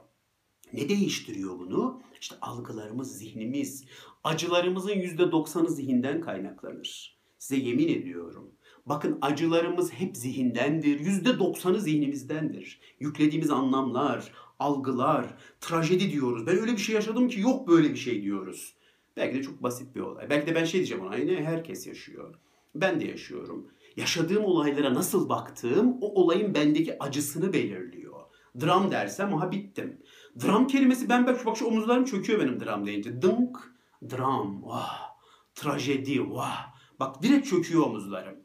Ne 0.73 0.89
değiştiriyor 0.89 1.59
bunu? 1.59 2.01
İşte 2.21 2.35
algılarımız, 2.41 3.17
zihnimiz, 3.17 3.85
acılarımızın 4.23 4.93
yüzde 4.93 5.31
doksanı 5.31 5.69
zihinden 5.69 6.21
kaynaklanır. 6.21 7.17
Size 7.37 7.61
yemin 7.61 7.87
ediyorum. 7.87 8.51
Bakın 8.85 9.17
acılarımız 9.21 9.93
hep 9.93 10.17
zihindendir. 10.17 10.99
Yüzde 10.99 11.39
doksanı 11.39 11.81
zihnimizdendir. 11.81 12.79
Yüklediğimiz 12.99 13.49
anlamlar, 13.49 14.31
algılar, 14.59 15.37
trajedi 15.61 16.11
diyoruz. 16.11 16.47
Ben 16.47 16.57
öyle 16.57 16.71
bir 16.71 16.77
şey 16.77 16.95
yaşadım 16.95 17.27
ki 17.27 17.39
yok 17.39 17.67
böyle 17.67 17.89
bir 17.89 17.97
şey 17.97 18.23
diyoruz. 18.23 18.75
Belki 19.17 19.37
de 19.37 19.43
çok 19.43 19.63
basit 19.63 19.95
bir 19.95 20.01
olay. 20.01 20.29
Belki 20.29 20.47
de 20.47 20.55
ben 20.55 20.65
şey 20.65 20.79
diyeceğim 20.79 21.03
ona. 21.03 21.15
Yine 21.15 21.43
herkes 21.43 21.87
yaşıyor. 21.87 22.35
Ben 22.75 23.01
de 23.01 23.05
yaşıyorum. 23.05 23.67
Yaşadığım 23.97 24.45
olaylara 24.45 24.93
nasıl 24.93 25.29
baktığım 25.29 25.97
o 26.01 26.21
olayın 26.21 26.53
bendeki 26.53 27.03
acısını 27.03 27.53
belirliyor. 27.53 28.21
Dram 28.61 28.91
dersem 28.91 29.33
ha 29.33 29.51
bittim. 29.51 30.01
Dram 30.43 30.67
kelimesi 30.67 31.09
ben 31.09 31.27
bak, 31.27 31.45
bak 31.45 31.57
şu 31.57 31.65
omuzlarım 31.65 32.05
çöküyor 32.05 32.39
benim 32.39 32.59
dram 32.59 32.85
deyince. 32.85 33.21
Dınk, 33.21 33.73
dram, 34.09 34.63
vah, 34.63 35.15
trajedi, 35.55 36.31
vah. 36.31 36.73
Bak 36.99 37.23
direkt 37.23 37.47
çöküyor 37.47 37.85
omuzlarım. 37.85 38.35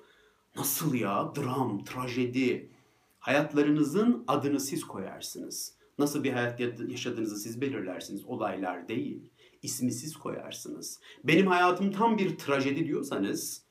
Nasıl 0.56 0.94
ya? 0.94 1.32
Dram, 1.36 1.84
trajedi. 1.84 2.70
Hayatlarınızın 3.18 4.24
adını 4.28 4.60
siz 4.60 4.84
koyarsınız. 4.84 5.76
Nasıl 5.98 6.24
bir 6.24 6.32
hayat 6.32 6.60
yaşadığınızı 6.88 7.36
siz 7.36 7.60
belirlersiniz. 7.60 8.24
Olaylar 8.24 8.88
değil. 8.88 9.30
İsmi 9.62 9.92
siz 9.92 10.16
koyarsınız. 10.16 11.00
Benim 11.24 11.46
hayatım 11.46 11.90
tam 11.92 12.18
bir 12.18 12.38
trajedi 12.38 12.86
diyorsanız 12.86 13.65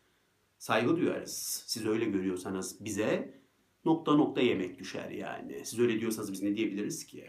saygı 0.65 0.97
duyarız. 0.97 1.63
Siz 1.67 1.85
öyle 1.85 2.05
görüyorsanız 2.05 2.85
bize 2.85 3.41
nokta 3.85 4.15
nokta 4.15 4.41
yemek 4.41 4.79
düşer 4.79 5.09
yani. 5.09 5.65
Siz 5.65 5.79
öyle 5.79 5.99
diyorsanız 5.99 6.31
biz 6.31 6.43
ne 6.43 6.55
diyebiliriz 6.55 7.05
ki? 7.05 7.25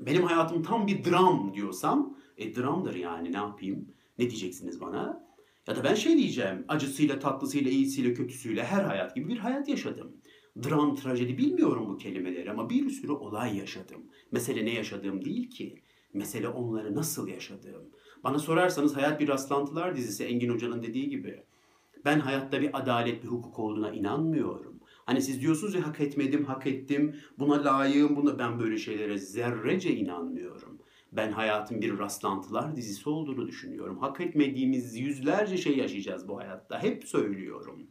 Benim 0.00 0.22
hayatım 0.22 0.62
tam 0.62 0.86
bir 0.86 1.04
dram 1.04 1.54
diyorsam, 1.54 2.18
e 2.36 2.56
dramdır 2.56 2.94
yani 2.94 3.32
ne 3.32 3.36
yapayım? 3.36 3.88
Ne 4.18 4.30
diyeceksiniz 4.30 4.80
bana? 4.80 5.28
Ya 5.68 5.76
da 5.76 5.84
ben 5.84 5.94
şey 5.94 6.16
diyeceğim, 6.16 6.64
acısıyla, 6.68 7.18
tatlısıyla, 7.18 7.70
iyisiyle, 7.70 8.14
kötüsüyle 8.14 8.64
her 8.64 8.84
hayat 8.84 9.14
gibi 9.14 9.28
bir 9.28 9.38
hayat 9.38 9.68
yaşadım. 9.68 10.16
Dram, 10.64 10.96
trajedi 10.96 11.38
bilmiyorum 11.38 11.86
bu 11.88 11.98
kelimeleri 11.98 12.50
ama 12.50 12.70
bir 12.70 12.90
sürü 12.90 13.12
olay 13.12 13.58
yaşadım. 13.58 14.02
Mesele 14.30 14.64
ne 14.64 14.74
yaşadığım 14.74 15.24
değil 15.24 15.50
ki. 15.50 15.82
Mesele 16.14 16.48
onları 16.48 16.94
nasıl 16.94 17.28
yaşadığım. 17.28 17.90
Bana 18.24 18.38
sorarsanız 18.38 18.96
Hayat 18.96 19.20
Bir 19.20 19.28
Rastlantılar 19.28 19.96
dizisi 19.96 20.24
Engin 20.24 20.48
Hoca'nın 20.48 20.82
dediği 20.82 21.08
gibi. 21.08 21.42
Ben 22.04 22.20
hayatta 22.20 22.60
bir 22.60 22.78
adalet, 22.78 23.22
bir 23.22 23.28
hukuk 23.28 23.58
olduğuna 23.58 23.92
inanmıyorum. 23.92 24.80
Hani 25.06 25.22
siz 25.22 25.40
diyorsunuz 25.40 25.74
ya 25.74 25.86
hak 25.86 26.00
etmedim, 26.00 26.44
hak 26.44 26.66
ettim, 26.66 27.16
buna 27.38 27.64
layığım, 27.64 28.16
buna 28.16 28.38
ben 28.38 28.60
böyle 28.60 28.78
şeylere 28.78 29.18
zerrece 29.18 29.94
inanmıyorum. 29.94 30.78
Ben 31.12 31.32
hayatın 31.32 31.80
bir 31.80 31.98
rastlantılar 31.98 32.76
dizisi 32.76 33.08
olduğunu 33.08 33.46
düşünüyorum. 33.46 33.98
Hak 33.98 34.20
etmediğimiz 34.20 34.96
yüzlerce 34.96 35.56
şey 35.56 35.76
yaşayacağız 35.76 36.28
bu 36.28 36.38
hayatta. 36.38 36.82
Hep 36.82 37.04
söylüyorum. 37.04 37.86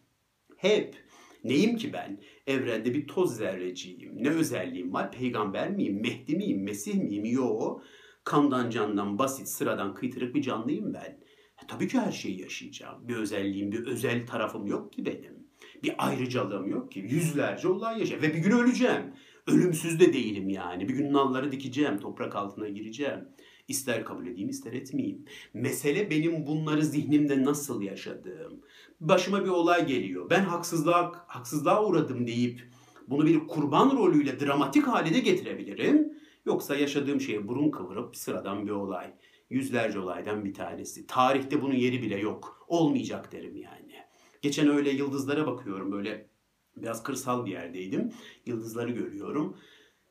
Hep. 0.57 0.95
Neyim 1.43 1.77
ki 1.77 1.93
ben? 1.93 2.21
Evrende 2.47 2.93
bir 2.93 3.07
toz 3.07 3.37
zerreciyim. 3.37 4.23
Ne 4.23 4.29
özelliğim 4.29 4.93
var? 4.93 5.11
Peygamber 5.11 5.71
miyim? 5.71 6.01
Mehdi 6.01 6.35
miyim? 6.35 6.63
Mesih 6.63 6.95
miyim? 6.95 7.25
Yo. 7.25 7.79
Kandan 8.23 8.69
candan 8.69 9.19
basit, 9.19 9.47
sıradan 9.47 9.93
kıytırık 9.93 10.35
bir 10.35 10.41
canlıyım 10.41 10.93
ben. 10.93 11.19
E, 11.63 11.67
tabii 11.67 11.87
ki 11.87 11.99
her 11.99 12.11
şeyi 12.11 12.41
yaşayacağım. 12.41 13.07
Bir 13.07 13.15
özelliğim, 13.15 13.71
bir 13.71 13.87
özel 13.87 14.27
tarafım 14.27 14.67
yok 14.67 14.93
ki 14.93 15.05
benim. 15.05 15.41
Bir 15.83 15.93
ayrıcalığım 15.97 16.69
yok 16.69 16.91
ki. 16.91 16.99
Yüzlerce 16.99 17.67
olay 17.67 17.99
yaşayacağım. 17.99 18.33
Ve 18.33 18.37
bir 18.37 18.43
gün 18.43 18.51
öleceğim. 18.51 19.13
Ölümsüz 19.47 19.99
de 19.99 20.13
değilim 20.13 20.49
yani. 20.49 20.89
Bir 20.89 20.93
gün 20.93 21.13
nalları 21.13 21.51
dikeceğim, 21.51 21.99
toprak 21.99 22.35
altına 22.35 22.69
gireceğim. 22.69 23.27
İster 23.67 24.05
kabul 24.05 24.27
edeyim, 24.27 24.49
ister 24.49 24.73
etmeyeyim. 24.73 25.25
Mesele 25.53 26.09
benim 26.09 26.45
bunları 26.47 26.85
zihnimde 26.85 27.43
nasıl 27.43 27.81
yaşadığım. 27.81 28.61
Başıma 28.99 29.45
bir 29.45 29.49
olay 29.49 29.87
geliyor. 29.87 30.29
Ben 30.29 30.43
haksızlığa, 30.43 31.25
haksızlığa 31.27 31.85
uğradım 31.85 32.27
deyip 32.27 32.61
bunu 33.07 33.25
bir 33.25 33.39
kurban 33.39 33.97
rolüyle 33.97 34.39
dramatik 34.39 34.87
hale 34.87 35.13
de 35.13 35.19
getirebilirim. 35.19 36.13
Yoksa 36.45 36.75
yaşadığım 36.75 37.21
şeye 37.21 37.47
burun 37.47 37.71
kıvırıp 37.71 38.15
sıradan 38.15 38.65
bir 38.65 38.71
olay. 38.71 39.13
Yüzlerce 39.51 39.99
olaydan 39.99 40.45
bir 40.45 40.53
tanesi. 40.53 41.07
Tarihte 41.07 41.61
bunun 41.61 41.73
yeri 41.73 42.01
bile 42.01 42.19
yok. 42.19 42.65
Olmayacak 42.67 43.31
derim 43.31 43.55
yani. 43.55 43.95
Geçen 44.41 44.69
öyle 44.69 44.89
yıldızlara 44.89 45.47
bakıyorum 45.47 45.91
böyle 45.91 46.29
biraz 46.77 47.03
kırsal 47.03 47.45
bir 47.45 47.51
yerdeydim. 47.51 48.11
Yıldızları 48.45 48.91
görüyorum. 48.91 49.57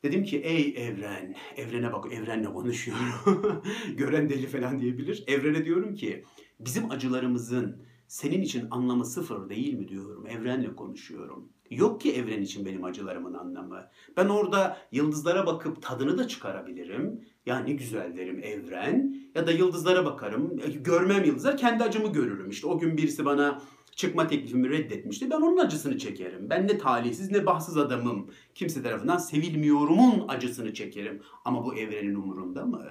Dedim 0.03 0.23
ki 0.23 0.37
ey 0.37 0.73
evren, 0.77 1.35
evrene 1.57 1.93
bak, 1.93 2.13
evrenle 2.13 2.53
konuşuyorum. 2.53 3.63
Gören 3.97 4.29
deli 4.29 4.47
falan 4.47 4.79
diyebilir. 4.79 5.23
Evrene 5.27 5.65
diyorum 5.65 5.95
ki 5.95 6.23
bizim 6.59 6.91
acılarımızın 6.91 7.81
senin 8.07 8.41
için 8.41 8.67
anlamı 8.71 9.05
sıfır 9.05 9.49
değil 9.49 9.73
mi 9.73 9.87
diyorum. 9.87 10.27
Evrenle 10.27 10.75
konuşuyorum. 10.75 11.49
Yok 11.69 12.01
ki 12.01 12.13
evren 12.13 12.41
için 12.41 12.65
benim 12.65 12.83
acılarımın 12.83 13.33
anlamı. 13.33 13.87
Ben 14.17 14.25
orada 14.25 14.77
yıldızlara 14.91 15.45
bakıp 15.45 15.81
tadını 15.81 16.17
da 16.17 16.27
çıkarabilirim. 16.27 17.21
Yani 17.45 17.77
güzel 17.77 18.17
derim 18.17 18.39
evren. 18.43 19.15
Ya 19.35 19.47
da 19.47 19.51
yıldızlara 19.51 20.05
bakarım. 20.05 20.57
Görmem 20.83 21.23
yıldızlar 21.23 21.57
kendi 21.57 21.83
acımı 21.83 22.13
görürüm. 22.13 22.49
İşte 22.49 22.67
o 22.67 22.79
gün 22.79 22.97
birisi 22.97 23.25
bana 23.25 23.61
çıkma 23.95 24.27
teklifimi 24.27 24.69
reddetmişti. 24.69 25.29
Ben 25.29 25.41
onun 25.41 25.57
acısını 25.57 25.97
çekerim. 25.97 26.49
Ben 26.49 26.67
ne 26.67 26.77
talihsiz 26.77 27.31
ne 27.31 27.45
bahtsız 27.45 27.77
adamım. 27.77 28.31
Kimse 28.55 28.83
tarafından 28.83 29.17
sevilmiyorumun 29.17 30.25
acısını 30.27 30.73
çekerim. 30.73 31.21
Ama 31.45 31.65
bu 31.65 31.75
evrenin 31.75 32.15
umurunda 32.15 32.65
mı? 32.65 32.87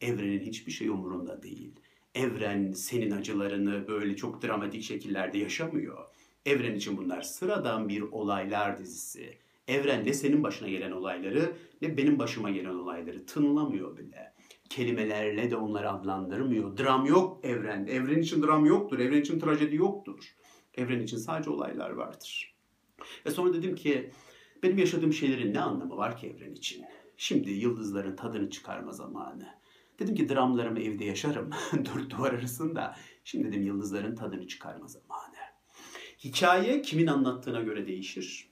Evrenin 0.00 0.40
hiçbir 0.40 0.72
şey 0.72 0.88
umurunda 0.88 1.42
değil. 1.42 1.72
Evren 2.14 2.72
senin 2.72 3.10
acılarını 3.10 3.88
böyle 3.88 4.16
çok 4.16 4.42
dramatik 4.42 4.82
şekillerde 4.82 5.38
yaşamıyor. 5.38 6.04
Evren 6.46 6.74
için 6.74 6.96
bunlar 6.96 7.22
sıradan 7.22 7.88
bir 7.88 8.02
olaylar 8.02 8.78
dizisi. 8.78 9.38
Evren 9.70 10.04
ne 10.06 10.12
senin 10.12 10.42
başına 10.42 10.68
gelen 10.68 10.90
olayları 10.90 11.52
ne 11.82 11.96
benim 11.96 12.18
başıma 12.18 12.50
gelen 12.50 12.74
olayları 12.74 13.26
tınlamıyor 13.26 13.96
bile. 13.96 14.34
Kelimelerle 14.70 15.50
de 15.50 15.56
onları 15.56 15.90
adlandırmıyor. 15.90 16.76
Dram 16.76 17.06
yok 17.06 17.44
evrende. 17.44 17.92
Evren 17.92 18.20
için 18.20 18.42
dram 18.42 18.66
yoktur. 18.66 18.98
Evren 18.98 19.20
için 19.20 19.40
trajedi 19.40 19.76
yoktur. 19.76 20.34
Evren 20.74 21.00
için 21.00 21.16
sadece 21.16 21.50
olaylar 21.50 21.90
vardır. 21.90 22.54
Ve 23.26 23.30
sonra 23.30 23.54
dedim 23.54 23.74
ki 23.74 24.10
benim 24.62 24.78
yaşadığım 24.78 25.12
şeylerin 25.12 25.54
ne 25.54 25.60
anlamı 25.60 25.96
var 25.96 26.16
ki 26.16 26.26
evren 26.26 26.52
için? 26.52 26.84
Şimdi 27.16 27.50
yıldızların 27.50 28.16
tadını 28.16 28.50
çıkarma 28.50 28.92
zamanı. 28.92 29.48
Dedim 29.98 30.14
ki 30.14 30.28
dramlarımı 30.28 30.80
evde 30.80 31.04
yaşarım 31.04 31.50
dört 31.72 32.10
duvar 32.10 32.32
arasında. 32.32 32.96
Şimdi 33.24 33.48
dedim 33.48 33.62
yıldızların 33.62 34.14
tadını 34.14 34.46
çıkarma 34.46 34.88
zamanı. 34.88 35.36
Hikaye 36.24 36.82
kimin 36.82 37.06
anlattığına 37.06 37.60
göre 37.60 37.86
değişir. 37.86 38.49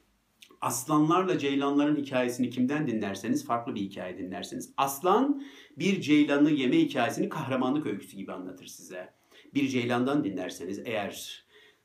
Aslanlarla 0.60 1.38
ceylanların 1.38 1.96
hikayesini 1.96 2.50
kimden 2.50 2.86
dinlerseniz 2.86 3.46
farklı 3.46 3.74
bir 3.74 3.80
hikaye 3.80 4.18
dinlersiniz. 4.18 4.72
Aslan 4.76 5.42
bir 5.78 6.00
ceylanı 6.00 6.50
yeme 6.50 6.78
hikayesini 6.78 7.28
kahramanlık 7.28 7.86
öyküsü 7.86 8.16
gibi 8.16 8.32
anlatır 8.32 8.66
size. 8.66 9.14
Bir 9.54 9.68
ceylandan 9.68 10.24
dinlerseniz 10.24 10.82
eğer 10.84 11.44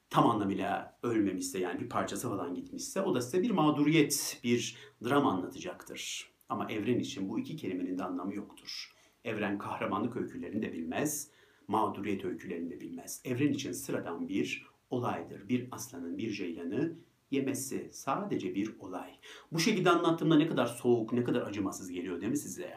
tam 0.09 0.29
anlamıyla 0.29 0.97
ölmemişse 1.03 1.59
yani 1.59 1.79
bir 1.79 1.89
parçası 1.89 2.29
falan 2.29 2.55
gitmişse 2.55 3.01
o 3.01 3.15
da 3.15 3.21
size 3.21 3.43
bir 3.43 3.51
mağduriyet, 3.51 4.39
bir 4.43 4.77
dram 5.03 5.27
anlatacaktır. 5.27 6.31
Ama 6.49 6.71
evren 6.71 6.99
için 6.99 7.29
bu 7.29 7.39
iki 7.39 7.55
kelimenin 7.55 7.97
de 7.97 8.03
anlamı 8.03 8.35
yoktur. 8.35 8.93
Evren 9.23 9.57
kahramanlık 9.57 10.17
öykülerini 10.17 10.61
de 10.61 10.73
bilmez, 10.73 11.29
mağduriyet 11.67 12.25
öykülerini 12.25 12.69
de 12.69 12.81
bilmez. 12.81 13.21
Evren 13.25 13.53
için 13.53 13.71
sıradan 13.71 14.27
bir 14.27 14.67
olaydır. 14.89 15.49
Bir 15.49 15.67
aslanın 15.71 16.17
bir 16.17 16.31
ceylanı 16.31 16.95
yemesi 17.33 17.89
sadece 17.93 18.55
bir 18.55 18.79
olay. 18.79 19.11
Bu 19.51 19.59
şekilde 19.59 19.89
anlattığımda 19.89 20.35
ne 20.35 20.47
kadar 20.47 20.65
soğuk, 20.65 21.13
ne 21.13 21.23
kadar 21.23 21.41
acımasız 21.41 21.91
geliyor 21.91 22.21
değil 22.21 22.31
mi 22.31 22.37
size? 22.37 22.73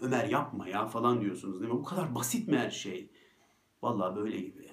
Ömer 0.00 0.28
yapma 0.28 0.68
ya 0.68 0.86
falan 0.86 1.20
diyorsunuz 1.20 1.60
değil 1.60 1.72
mi? 1.72 1.78
Bu 1.78 1.84
kadar 1.84 2.14
basit 2.14 2.48
mi 2.48 2.58
her 2.58 2.70
şey? 2.70 3.10
Vallahi 3.82 4.16
böyle 4.16 4.40
gibi. 4.40 4.70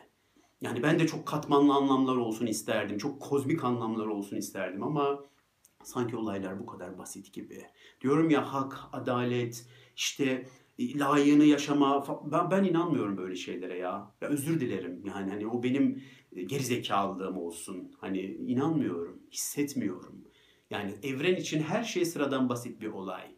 Yani 0.61 0.83
ben 0.83 0.99
de 0.99 1.07
çok 1.07 1.25
katmanlı 1.25 1.73
anlamlar 1.73 2.15
olsun 2.15 2.45
isterdim. 2.45 2.97
Çok 2.97 3.21
kozmik 3.21 3.63
anlamlar 3.63 4.05
olsun 4.05 4.37
isterdim 4.37 4.83
ama 4.83 5.25
sanki 5.83 6.15
olaylar 6.15 6.59
bu 6.59 6.65
kadar 6.65 6.97
basit 6.97 7.33
gibi. 7.33 7.65
Diyorum 8.01 8.29
ya 8.29 8.53
hak, 8.53 8.79
adalet, 8.93 9.65
işte 9.95 10.47
layığını 10.99 11.43
yaşama 11.43 12.05
ben 12.31 12.51
ben 12.51 12.63
inanmıyorum 12.63 13.17
böyle 13.17 13.35
şeylere 13.35 13.77
ya. 13.77 14.11
ya 14.21 14.27
özür 14.27 14.59
dilerim 14.59 15.01
yani 15.05 15.31
hani 15.31 15.47
o 15.47 15.63
benim 15.63 16.03
e, 16.35 16.43
gerizekalılığım 16.43 17.37
olsun. 17.37 17.91
Hani 17.99 18.21
inanmıyorum, 18.21 19.19
hissetmiyorum. 19.31 20.21
Yani 20.69 20.93
evren 21.03 21.35
için 21.35 21.61
her 21.61 21.83
şey 21.83 22.05
sıradan 22.05 22.49
basit 22.49 22.81
bir 22.81 22.87
olay. 22.87 23.35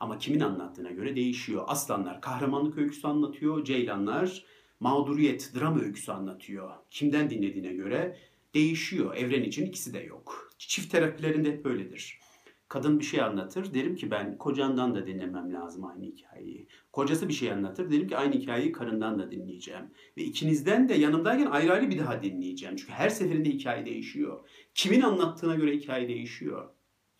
Ama 0.00 0.18
kimin 0.18 0.40
anlattığına 0.40 0.90
göre 0.90 1.16
değişiyor. 1.16 1.64
Aslanlar 1.66 2.20
kahramanlık 2.20 2.78
öyküsü 2.78 3.06
anlatıyor, 3.06 3.64
ceylanlar 3.64 4.44
mağduriyet, 4.80 5.52
drama 5.54 5.80
öyküsü 5.80 6.12
anlatıyor. 6.12 6.70
Kimden 6.90 7.30
dinlediğine 7.30 7.72
göre 7.72 8.18
değişiyor. 8.54 9.16
Evren 9.16 9.42
için 9.42 9.66
ikisi 9.66 9.94
de 9.94 9.98
yok. 9.98 10.50
Çift 10.58 10.92
terapilerinde 10.92 11.52
hep 11.52 11.64
böyledir. 11.64 12.20
Kadın 12.68 12.98
bir 12.98 13.04
şey 13.04 13.22
anlatır. 13.22 13.74
Derim 13.74 13.96
ki 13.96 14.10
ben 14.10 14.38
kocandan 14.38 14.94
da 14.94 15.06
dinlemem 15.06 15.52
lazım 15.52 15.84
aynı 15.84 16.04
hikayeyi. 16.04 16.68
Kocası 16.92 17.28
bir 17.28 17.32
şey 17.32 17.52
anlatır. 17.52 17.90
Derim 17.90 18.08
ki 18.08 18.16
aynı 18.16 18.34
hikayeyi 18.34 18.72
karından 18.72 19.18
da 19.18 19.30
dinleyeceğim. 19.30 19.90
Ve 20.16 20.22
ikinizden 20.22 20.88
de 20.88 20.94
yanımdayken 20.94 21.46
ayrı 21.46 21.72
ayrı 21.72 21.90
bir 21.90 21.98
daha 21.98 22.22
dinleyeceğim. 22.22 22.76
Çünkü 22.76 22.92
her 22.92 23.08
seferinde 23.08 23.48
hikaye 23.48 23.86
değişiyor. 23.86 24.48
Kimin 24.74 25.00
anlattığına 25.00 25.54
göre 25.54 25.76
hikaye 25.76 26.08
değişiyor. 26.08 26.70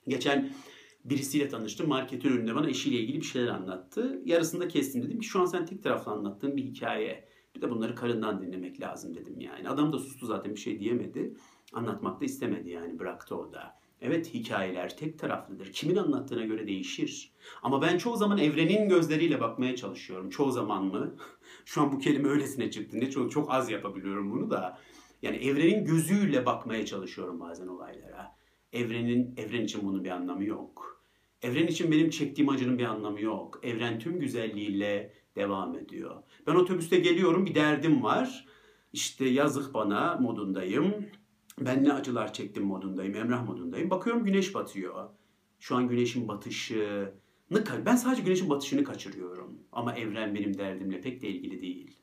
Geçen 0.08 0.52
birisiyle 1.04 1.48
tanıştım. 1.48 1.88
Marketin 1.88 2.28
önünde 2.28 2.54
bana 2.54 2.68
eşiyle 2.68 3.00
ilgili 3.00 3.20
bir 3.20 3.26
şeyler 3.26 3.48
anlattı. 3.48 4.22
Yarısında 4.24 4.68
kestim 4.68 5.02
dedim 5.02 5.20
ki 5.20 5.26
şu 5.26 5.40
an 5.40 5.46
sen 5.46 5.66
tek 5.66 5.82
taraflı 5.82 6.12
anlattığın 6.12 6.56
bir 6.56 6.62
hikaye. 6.62 7.28
Bir 7.56 7.60
de 7.60 7.70
bunları 7.70 7.94
karından 7.94 8.42
dinlemek 8.42 8.80
lazım 8.80 9.14
dedim 9.14 9.40
yani. 9.40 9.68
Adam 9.68 9.92
da 9.92 9.98
sustu 9.98 10.26
zaten 10.26 10.54
bir 10.54 10.60
şey 10.60 10.80
diyemedi. 10.80 11.34
Anlatmak 11.72 12.20
da 12.20 12.24
istemedi 12.24 12.70
yani 12.70 12.98
bıraktı 12.98 13.36
o 13.36 13.52
da. 13.52 13.85
Evet 14.00 14.34
hikayeler 14.34 14.96
tek 14.96 15.18
taraflıdır. 15.18 15.72
Kimin 15.72 15.96
anlattığına 15.96 16.44
göre 16.44 16.66
değişir. 16.66 17.32
Ama 17.62 17.82
ben 17.82 17.98
çoğu 17.98 18.16
zaman 18.16 18.38
evrenin 18.38 18.88
gözleriyle 18.88 19.40
bakmaya 19.40 19.76
çalışıyorum. 19.76 20.30
Çoğu 20.30 20.50
zaman 20.50 20.84
mı? 20.84 21.16
Şu 21.64 21.82
an 21.82 21.92
bu 21.92 21.98
kelime 21.98 22.28
öylesine 22.28 22.70
çıktı. 22.70 23.00
Ne 23.00 23.10
çok, 23.10 23.30
çok 23.30 23.54
az 23.54 23.70
yapabiliyorum 23.70 24.30
bunu 24.30 24.50
da. 24.50 24.78
Yani 25.22 25.36
evrenin 25.36 25.84
gözüyle 25.84 26.46
bakmaya 26.46 26.86
çalışıyorum 26.86 27.40
bazen 27.40 27.66
olaylara. 27.66 28.36
Evrenin 28.72 29.34
evren 29.36 29.64
için 29.64 29.80
bunun 29.84 30.04
bir 30.04 30.10
anlamı 30.10 30.44
yok. 30.44 31.02
Evren 31.42 31.66
için 31.66 31.92
benim 31.92 32.10
çektiğim 32.10 32.48
acının 32.48 32.78
bir 32.78 32.84
anlamı 32.84 33.20
yok. 33.20 33.60
Evren 33.62 33.98
tüm 33.98 34.20
güzelliğiyle 34.20 35.12
devam 35.36 35.78
ediyor. 35.78 36.22
Ben 36.46 36.54
otobüste 36.54 36.98
geliyorum 36.98 37.46
bir 37.46 37.54
derdim 37.54 38.02
var. 38.02 38.46
İşte 38.92 39.24
yazık 39.24 39.74
bana 39.74 40.14
modundayım. 40.14 41.06
Ben 41.60 41.84
ne 41.84 41.92
acılar 41.92 42.32
çektim 42.32 42.64
modundayım, 42.64 43.14
emrah 43.14 43.46
modundayım. 43.46 43.90
Bakıyorum 43.90 44.24
güneş 44.24 44.54
batıyor. 44.54 45.10
Şu 45.60 45.76
an 45.76 45.88
güneşin 45.88 46.28
batışını, 46.28 47.12
ben 47.86 47.96
sadece 47.96 48.22
güneşin 48.22 48.50
batışını 48.50 48.84
kaçırıyorum. 48.84 49.60
Ama 49.72 49.94
evren 49.94 50.34
benim 50.34 50.58
derdimle 50.58 51.00
pek 51.00 51.22
de 51.22 51.28
ilgili 51.28 51.62
değil. 51.62 51.98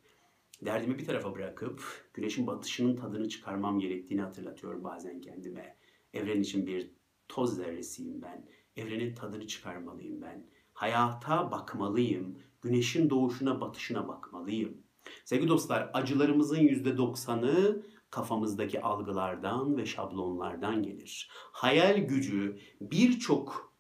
Derdimi 0.66 1.00
bir 1.00 1.06
tarafa 1.06 1.36
bırakıp 1.36 1.84
güneşin 2.14 2.48
batışının 2.48 2.96
tadını 2.96 3.30
çıkarmam 3.30 3.80
gerektiğini 3.80 4.22
hatırlatıyorum 4.22 4.84
bazen 4.84 5.22
kendime. 5.22 5.78
Evren 6.14 6.42
için 6.42 6.68
bir 6.68 6.92
toz 7.28 7.56
zerresiyim 7.56 8.22
ben. 8.22 8.46
Evrenin 8.78 9.16
tadını 9.16 9.48
çıkarmalıyım 9.48 10.22
ben. 10.22 10.48
Hayata 10.74 11.52
bakmalıyım. 11.52 12.38
Güneşin 12.62 13.10
doğuşuna 13.10 13.62
batışına 13.62 14.08
bakmalıyım. 14.08 14.78
Sevgili 15.26 15.50
dostlar 15.50 15.90
acılarımızın 15.94 16.58
%90'ı 16.58 17.84
kafamızdaki 18.10 18.82
algılardan 18.82 19.78
ve 19.78 19.86
şablonlardan 19.86 20.84
gelir. 20.84 21.30
Hayal 21.52 21.98
gücü 21.98 22.60
birçok 22.82 23.74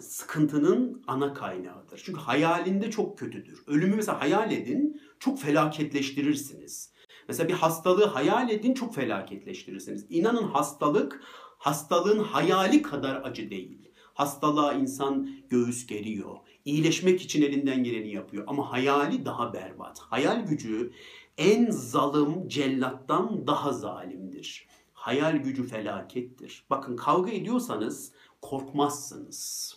sıkıntının 0.00 1.02
ana 1.06 1.34
kaynağıdır. 1.34 2.02
Çünkü 2.04 2.20
hayalinde 2.20 2.90
çok 2.90 3.18
kötüdür. 3.18 3.62
Ölümü 3.66 3.96
mesela 3.96 4.20
hayal 4.20 4.52
edin, 4.52 5.00
çok 5.18 5.40
felaketleştirirsiniz. 5.40 6.92
Mesela 7.28 7.48
bir 7.48 7.54
hastalığı 7.54 8.04
hayal 8.04 8.50
edin, 8.50 8.74
çok 8.74 8.94
felaketleştirirsiniz. 8.94 10.06
İnanın 10.08 10.42
hastalık, 10.42 11.22
hastalığın 11.58 12.18
hayali 12.18 12.82
kadar 12.82 13.22
acı 13.24 13.50
değil. 13.50 13.90
Hastalığa 14.14 14.72
insan 14.72 15.30
göğüs 15.48 15.86
geriyor. 15.86 16.36
İyileşmek 16.64 17.22
için 17.22 17.42
elinden 17.42 17.84
geleni 17.84 18.12
yapıyor. 18.12 18.44
Ama 18.46 18.72
hayali 18.72 19.24
daha 19.24 19.52
berbat. 19.52 19.98
Hayal 19.98 20.46
gücü 20.46 20.92
en 21.38 21.70
zalim 21.70 22.48
cellattan 22.48 23.46
daha 23.46 23.72
zalimdir. 23.72 24.68
Hayal 24.92 25.36
gücü 25.36 25.66
felakettir. 25.66 26.64
Bakın 26.70 26.96
kavga 26.96 27.30
ediyorsanız 27.30 28.12
korkmazsınız. 28.42 29.76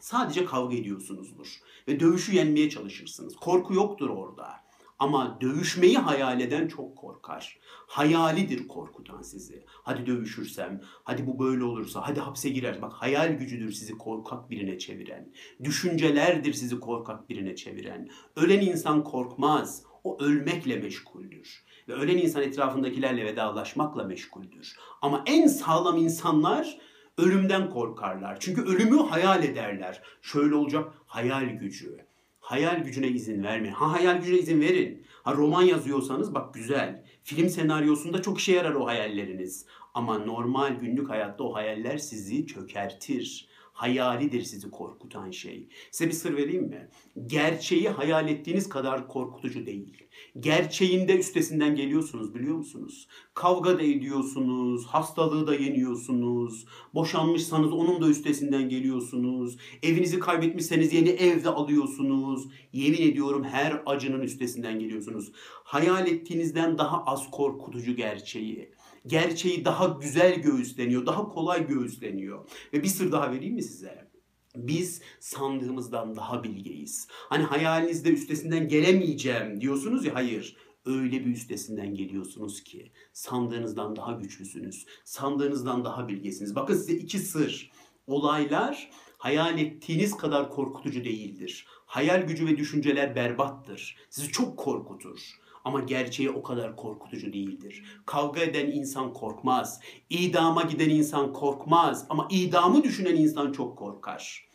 Sadece 0.00 0.44
kavga 0.44 0.76
ediyorsunuzdur. 0.76 1.60
Ve 1.88 2.00
dövüşü 2.00 2.34
yenmeye 2.34 2.70
çalışırsınız. 2.70 3.36
Korku 3.36 3.74
yoktur 3.74 4.10
orada. 4.10 4.48
Ama 5.02 5.40
dövüşmeyi 5.40 5.98
hayal 5.98 6.40
eden 6.40 6.68
çok 6.68 6.96
korkar. 6.96 7.58
Hayalidir 7.86 8.68
korkutan 8.68 9.22
sizi. 9.22 9.64
Hadi 9.68 10.06
dövüşürsem, 10.06 10.80
hadi 11.04 11.26
bu 11.26 11.38
böyle 11.38 11.64
olursa, 11.64 12.02
hadi 12.04 12.20
hapse 12.20 12.48
girer. 12.48 12.82
Bak 12.82 12.92
hayal 12.92 13.28
gücüdür 13.32 13.72
sizi 13.72 13.98
korkak 13.98 14.50
birine 14.50 14.78
çeviren. 14.78 15.32
Düşüncelerdir 15.64 16.52
sizi 16.52 16.80
korkak 16.80 17.28
birine 17.28 17.56
çeviren. 17.56 18.08
Ölen 18.36 18.60
insan 18.60 19.04
korkmaz. 19.04 19.82
O 20.04 20.22
ölmekle 20.22 20.76
meşguldür. 20.76 21.64
Ve 21.88 21.92
ölen 21.92 22.18
insan 22.18 22.42
etrafındakilerle 22.42 23.24
vedalaşmakla 23.24 24.04
meşguldür. 24.04 24.76
Ama 25.00 25.22
en 25.26 25.46
sağlam 25.46 25.96
insanlar 25.96 26.78
ölümden 27.18 27.70
korkarlar. 27.70 28.36
Çünkü 28.40 28.62
ölümü 28.62 28.98
hayal 28.98 29.44
ederler. 29.44 30.02
Şöyle 30.22 30.54
olacak 30.54 30.92
hayal 31.06 31.44
gücü. 31.44 32.11
Hayal 32.42 32.84
gücüne 32.84 33.08
izin 33.08 33.42
vermeyin. 33.42 33.74
Ha 33.74 33.92
hayal 33.92 34.18
gücüne 34.18 34.38
izin 34.38 34.60
verin. 34.60 35.06
Ha 35.22 35.34
roman 35.34 35.62
yazıyorsanız 35.62 36.34
bak 36.34 36.54
güzel. 36.54 37.04
Film 37.24 37.48
senaryosunda 37.48 38.22
çok 38.22 38.38
işe 38.38 38.52
yarar 38.52 38.74
o 38.74 38.86
hayalleriniz. 38.86 39.66
Ama 39.94 40.18
normal 40.18 40.74
günlük 40.74 41.10
hayatta 41.10 41.44
o 41.44 41.54
hayaller 41.54 41.98
sizi 41.98 42.46
çökertir 42.46 43.48
hayalidir 43.72 44.42
sizi 44.42 44.70
korkutan 44.70 45.30
şey. 45.30 45.68
Size 45.90 46.10
bir 46.10 46.14
sır 46.14 46.36
vereyim 46.36 46.64
mi? 46.64 46.88
Gerçeği 47.26 47.88
hayal 47.88 48.28
ettiğiniz 48.28 48.68
kadar 48.68 49.08
korkutucu 49.08 49.66
değil. 49.66 50.02
Gerçeğinde 50.40 51.18
üstesinden 51.18 51.76
geliyorsunuz 51.76 52.34
biliyor 52.34 52.56
musunuz? 52.56 53.08
Kavga 53.34 53.78
da 53.78 53.82
ediyorsunuz, 53.82 54.86
hastalığı 54.86 55.46
da 55.46 55.54
yeniyorsunuz. 55.54 56.66
Boşanmışsanız 56.94 57.72
onun 57.72 58.02
da 58.02 58.08
üstesinden 58.08 58.68
geliyorsunuz. 58.68 59.56
Evinizi 59.82 60.18
kaybetmişseniz 60.18 60.92
yeni 60.92 61.08
evde 61.08 61.48
alıyorsunuz. 61.48 62.48
Yemin 62.72 63.02
ediyorum 63.02 63.44
her 63.44 63.82
acının 63.86 64.20
üstesinden 64.20 64.78
geliyorsunuz. 64.78 65.32
Hayal 65.64 66.06
ettiğinizden 66.06 66.78
daha 66.78 67.04
az 67.04 67.30
korkutucu 67.30 67.96
gerçeği 67.96 68.72
gerçeği 69.06 69.64
daha 69.64 69.86
güzel 69.86 70.34
göğüsleniyor, 70.34 71.06
daha 71.06 71.28
kolay 71.28 71.66
göğüsleniyor. 71.66 72.48
Ve 72.72 72.82
bir 72.82 72.88
sır 72.88 73.12
daha 73.12 73.32
vereyim 73.32 73.54
mi 73.54 73.62
size? 73.62 74.12
Biz 74.56 75.02
sandığımızdan 75.20 76.16
daha 76.16 76.44
bilgeyiz. 76.44 77.08
Hani 77.10 77.44
hayalinizde 77.44 78.10
üstesinden 78.10 78.68
gelemeyeceğim 78.68 79.60
diyorsunuz 79.60 80.04
ya 80.04 80.14
hayır. 80.14 80.56
Öyle 80.86 81.26
bir 81.26 81.30
üstesinden 81.30 81.94
geliyorsunuz 81.94 82.64
ki 82.64 82.92
sandığınızdan 83.12 83.96
daha 83.96 84.12
güçlüsünüz. 84.12 84.86
Sandığınızdan 85.04 85.84
daha 85.84 86.08
bilgesiniz. 86.08 86.54
Bakın 86.54 86.74
size 86.74 86.92
iki 86.92 87.18
sır. 87.18 87.70
Olaylar 88.06 88.90
hayal 89.18 89.58
ettiğiniz 89.58 90.16
kadar 90.16 90.50
korkutucu 90.50 91.04
değildir. 91.04 91.66
Hayal 91.86 92.22
gücü 92.22 92.46
ve 92.46 92.56
düşünceler 92.56 93.16
berbattır. 93.16 93.96
Sizi 94.10 94.32
çok 94.32 94.58
korkutur. 94.58 95.18
Ama 95.64 95.80
gerçeği 95.80 96.30
o 96.30 96.42
kadar 96.42 96.76
korkutucu 96.76 97.32
değildir. 97.32 97.84
Kavga 98.06 98.40
eden 98.40 98.66
insan 98.66 99.12
korkmaz. 99.12 99.80
İdama 100.10 100.62
giden 100.62 100.90
insan 100.90 101.32
korkmaz. 101.32 102.06
Ama 102.08 102.28
idamı 102.30 102.82
düşünen 102.82 103.16
insan 103.16 103.52
çok 103.52 103.78
korkar. 103.78 104.48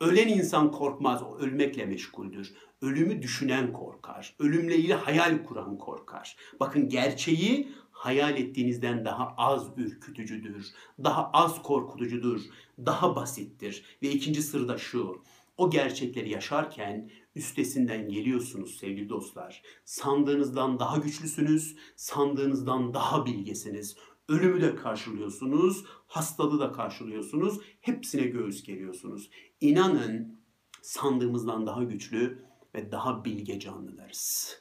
Ölen 0.00 0.28
insan 0.28 0.72
korkmaz. 0.72 1.22
O 1.22 1.38
ölmekle 1.38 1.86
meşguldür. 1.86 2.54
Ölümü 2.82 3.22
düşünen 3.22 3.72
korkar. 3.72 4.34
Ölümle 4.38 4.76
ilgili 4.76 4.94
hayal 4.94 5.44
kuran 5.44 5.78
korkar. 5.78 6.36
Bakın 6.60 6.88
gerçeği 6.88 7.68
hayal 7.90 8.36
ettiğinizden 8.36 9.04
daha 9.04 9.34
az 9.36 9.66
ürkütücüdür. 9.76 10.66
Daha 11.04 11.30
az 11.32 11.62
korkutucudur. 11.62 12.40
Daha 12.86 13.16
basittir. 13.16 13.84
Ve 14.02 14.10
ikinci 14.10 14.42
sır 14.42 14.68
da 14.68 14.78
şu. 14.78 15.22
O 15.56 15.70
gerçekleri 15.70 16.30
yaşarken 16.30 17.10
üstesinden 17.38 18.08
geliyorsunuz 18.08 18.76
sevgili 18.76 19.08
dostlar. 19.08 19.62
Sandığınızdan 19.84 20.78
daha 20.78 20.96
güçlüsünüz, 20.96 21.76
sandığınızdan 21.96 22.94
daha 22.94 23.26
bilgesiniz. 23.26 23.96
Ölümü 24.28 24.60
de 24.60 24.76
karşılıyorsunuz, 24.76 25.84
hastalığı 26.06 26.60
da 26.60 26.72
karşılıyorsunuz. 26.72 27.60
Hepsine 27.80 28.22
göğüs 28.22 28.62
geriyorsunuz. 28.62 29.30
İnanın 29.60 30.38
sandığımızdan 30.82 31.66
daha 31.66 31.84
güçlü 31.84 32.44
ve 32.74 32.92
daha 32.92 33.24
bilge 33.24 33.60
canlılarız. 33.60 34.56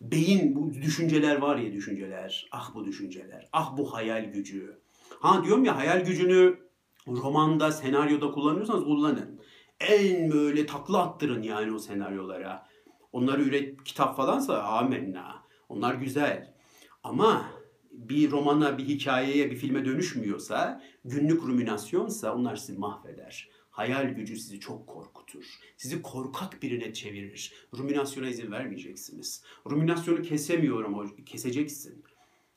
Beyin 0.00 0.56
bu 0.56 0.74
düşünceler 0.74 1.36
var 1.36 1.56
ya 1.56 1.72
düşünceler. 1.72 2.48
Ah 2.52 2.74
bu 2.74 2.84
düşünceler. 2.84 3.48
Ah 3.52 3.76
bu 3.76 3.94
hayal 3.94 4.24
gücü. 4.24 4.78
Ha 5.20 5.44
diyorum 5.44 5.64
ya 5.64 5.76
hayal 5.76 6.04
gücünü 6.04 6.58
romanda, 7.08 7.72
senaryoda 7.72 8.30
kullanıyorsanız 8.30 8.84
kullanın 8.84 9.40
en 9.80 10.30
böyle 10.30 10.66
takla 10.66 11.02
attırın 11.02 11.42
yani 11.42 11.72
o 11.74 11.78
senaryolara. 11.78 12.66
Onları 13.12 13.42
üret 13.42 13.84
kitap 13.84 14.16
falansa 14.16 14.62
amenna. 14.62 15.42
Onlar 15.68 15.94
güzel. 15.94 16.54
Ama 17.02 17.50
bir 17.92 18.30
romana, 18.30 18.78
bir 18.78 18.84
hikayeye, 18.84 19.50
bir 19.50 19.56
filme 19.56 19.84
dönüşmüyorsa, 19.84 20.82
günlük 21.04 21.42
ruminasyonsa 21.42 22.34
onlar 22.34 22.56
sizi 22.56 22.78
mahveder. 22.78 23.48
Hayal 23.70 24.08
gücü 24.08 24.36
sizi 24.36 24.60
çok 24.60 24.86
korkutur. 24.86 25.44
Sizi 25.76 26.02
korkak 26.02 26.62
birine 26.62 26.92
çevirir. 26.92 27.52
Ruminasyona 27.78 28.28
izin 28.28 28.50
vermeyeceksiniz. 28.50 29.42
Ruminasyonu 29.70 30.22
kesemiyorum, 30.22 31.14
keseceksin. 31.24 32.04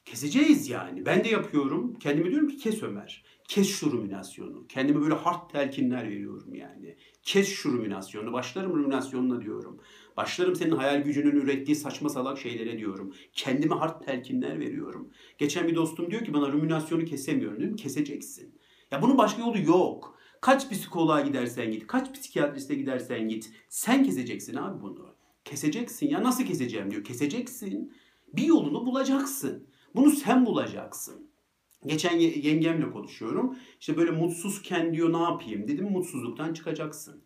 Keseceğiz 0.06 0.70
yani. 0.70 1.06
Ben 1.06 1.24
de 1.24 1.30
yapıyorum. 1.30 2.00
Kendime 2.00 2.32
diyorum 2.32 2.48
ki 2.48 2.58
kes 2.58 2.84
Ömer. 2.84 3.24
Kes 3.50 3.68
şu 3.68 3.92
ruminasyonu. 3.92 4.68
Kendime 4.68 5.02
böyle 5.02 5.14
hard 5.14 5.50
telkinler 5.52 6.10
veriyorum 6.10 6.56
yani. 6.56 6.96
Kes 7.24 7.48
şu 7.48 7.72
ruminasyonu. 7.72 8.34
Başlarım 8.34 8.74
ruminasyonuna 8.74 9.42
diyorum. 9.42 9.80
Başlarım 10.18 10.56
senin 10.56 10.72
hayal 10.72 11.02
gücünün 11.04 11.36
ürettiği 11.36 11.76
saçma 11.76 12.10
salak 12.10 12.38
şeylere 12.38 12.78
diyorum. 12.78 13.14
Kendime 13.34 13.76
hard 13.76 14.06
telkinler 14.06 14.60
veriyorum. 14.60 15.10
Geçen 15.38 15.68
bir 15.68 15.76
dostum 15.76 16.12
diyor 16.12 16.26
ki 16.26 16.34
bana 16.34 16.52
ruminasyonu 16.52 17.06
kesemiyorum. 17.06 17.60
Dedim 17.60 17.76
keseceksin. 17.76 18.56
Ya 18.92 19.02
bunun 19.02 19.18
başka 19.18 19.42
yolu 19.42 19.60
yok. 19.60 20.18
Kaç 20.42 20.70
psikoloğa 20.70 21.22
gidersen 21.22 21.72
git, 21.72 21.88
kaç 21.88 22.14
psikiyatriste 22.14 22.76
gidersen 22.76 23.28
git. 23.28 23.52
Sen 23.70 24.04
keseceksin 24.04 24.56
abi 24.56 24.82
bunu. 24.82 25.16
Keseceksin 25.46 26.10
ya 26.10 26.24
nasıl 26.24 26.44
keseceğim 26.44 26.92
diyor. 26.92 27.04
Keseceksin. 27.04 27.94
Bir 28.34 28.44
yolunu 28.44 28.86
bulacaksın. 28.86 29.68
Bunu 29.96 30.12
sen 30.12 30.46
bulacaksın. 30.46 31.29
Geçen 31.86 32.18
yengemle 32.20 32.92
konuşuyorum. 32.92 33.58
İşte 33.80 33.98
böyle 33.98 34.12
mutsuzken 34.12 34.94
diyor 34.94 35.14
ne 35.14 35.22
yapayım 35.22 35.68
dedim. 35.68 35.92
Mutsuzluktan 35.92 36.54
çıkacaksın. 36.54 37.24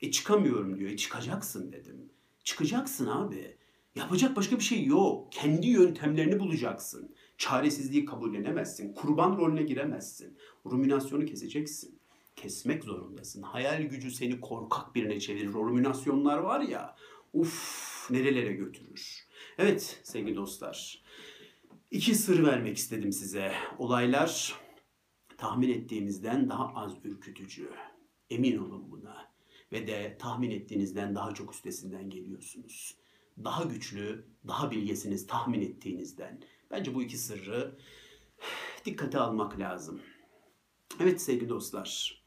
E 0.00 0.10
çıkamıyorum 0.10 0.78
diyor. 0.78 0.90
E 0.90 0.96
çıkacaksın 0.96 1.72
dedim. 1.72 2.10
Çıkacaksın 2.44 3.06
abi. 3.06 3.56
Yapacak 3.94 4.36
başka 4.36 4.56
bir 4.56 4.62
şey 4.64 4.84
yok. 4.84 5.32
Kendi 5.32 5.66
yöntemlerini 5.66 6.40
bulacaksın. 6.40 7.14
Çaresizliği 7.38 8.04
kabullenemezsin. 8.04 8.94
Kurban 8.94 9.36
rolüne 9.36 9.62
giremezsin. 9.62 10.38
Ruminasyonu 10.66 11.24
keseceksin. 11.26 11.98
Kesmek 12.36 12.84
zorundasın. 12.84 13.42
Hayal 13.42 13.82
gücü 13.82 14.10
seni 14.10 14.40
korkak 14.40 14.94
birine 14.94 15.20
çevirir. 15.20 15.52
Ruminasyonlar 15.52 16.38
var 16.38 16.60
ya. 16.60 16.96
Uf 17.32 18.10
nerelere 18.10 18.52
götürür. 18.52 19.28
Evet 19.58 20.00
sevgili 20.02 20.36
dostlar. 20.36 21.01
İki 21.92 22.14
sır 22.14 22.44
vermek 22.44 22.76
istedim 22.76 23.12
size. 23.12 23.52
Olaylar 23.78 24.60
tahmin 25.36 25.68
ettiğimizden 25.68 26.48
daha 26.48 26.74
az 26.74 26.92
ürkütücü. 27.04 27.70
Emin 28.30 28.58
olun 28.58 28.90
buna. 28.90 29.32
Ve 29.72 29.86
de 29.86 30.16
tahmin 30.18 30.50
ettiğinizden 30.50 31.14
daha 31.14 31.34
çok 31.34 31.54
üstesinden 31.54 32.10
geliyorsunuz. 32.10 32.96
Daha 33.44 33.64
güçlü, 33.64 34.26
daha 34.48 34.70
bilgesiniz 34.70 35.26
tahmin 35.26 35.60
ettiğinizden. 35.60 36.40
Bence 36.70 36.94
bu 36.94 37.02
iki 37.02 37.18
sırrı 37.18 37.78
dikkate 38.84 39.18
almak 39.18 39.58
lazım. 39.58 40.00
Evet 41.00 41.22
sevgili 41.22 41.48
dostlar. 41.48 42.22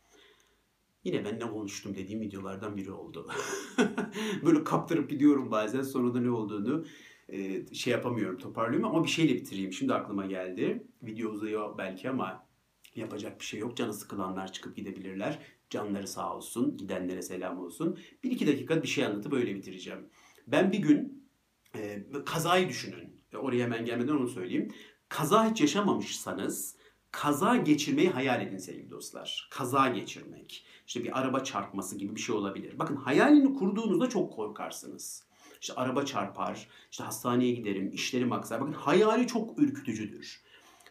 Yine 1.03 1.25
ben 1.25 1.39
ne 1.39 1.51
konuştum 1.51 1.95
dediğim 1.95 2.21
videolardan 2.21 2.77
biri 2.77 2.91
oldu. 2.91 3.31
Böyle 4.45 4.63
kaptırıp 4.63 5.09
gidiyorum 5.09 5.51
bazen 5.51 5.81
sonra 5.81 6.13
da 6.13 6.19
ne 6.19 6.29
olduğunu 6.29 6.85
e, 7.29 7.65
şey 7.73 7.93
yapamıyorum, 7.93 8.37
toparlıyorum 8.37 8.89
ama 8.89 9.03
bir 9.03 9.09
şeyle 9.09 9.35
bitireyim. 9.35 9.73
Şimdi 9.73 9.93
aklıma 9.93 10.25
geldi. 10.25 10.87
Video 11.03 11.31
uzuyor 11.31 11.77
belki 11.77 12.09
ama 12.09 12.47
yapacak 12.95 13.39
bir 13.39 13.45
şey 13.45 13.59
yok. 13.59 13.77
Canı 13.77 13.93
sıkılanlar 13.93 14.51
çıkıp 14.51 14.75
gidebilirler. 14.75 15.39
Canları 15.69 16.07
sağ 16.07 16.35
olsun. 16.35 16.77
Gidenlere 16.77 17.21
selam 17.21 17.59
olsun. 17.59 17.99
Bir 18.23 18.31
iki 18.31 18.47
dakika 18.47 18.83
bir 18.83 18.87
şey 18.87 19.05
anlatıp 19.05 19.33
öyle 19.33 19.55
bitireceğim. 19.55 20.09
Ben 20.47 20.71
bir 20.71 20.79
gün 20.79 21.29
e, 21.75 22.05
kazayı 22.25 22.69
düşünün. 22.69 23.21
Oraya 23.35 23.63
hemen 23.63 23.85
gelmeden 23.85 24.13
onu 24.13 24.27
söyleyeyim. 24.27 24.71
Kaza 25.09 25.51
hiç 25.51 25.61
yaşamamışsanız 25.61 26.75
kaza 27.11 27.55
geçirmeyi 27.55 28.09
hayal 28.09 28.41
edin 28.41 28.57
sevgili 28.57 28.91
dostlar. 28.91 29.49
Kaza 29.51 29.87
geçirmek. 29.87 30.65
İşte 30.87 31.03
bir 31.03 31.19
araba 31.19 31.43
çarpması 31.43 31.97
gibi 31.97 32.15
bir 32.15 32.21
şey 32.21 32.35
olabilir. 32.35 32.79
Bakın 32.79 32.95
hayalini 32.95 33.53
kurduğunuzda 33.53 34.09
çok 34.09 34.33
korkarsınız. 34.33 35.24
İşte 35.61 35.73
araba 35.73 36.05
çarpar, 36.05 36.67
işte 36.91 37.03
hastaneye 37.03 37.51
giderim, 37.51 37.91
işlerim 37.93 38.31
aksar. 38.31 38.61
Bakın 38.61 38.73
hayali 38.73 39.27
çok 39.27 39.59
ürkütücüdür. 39.59 40.41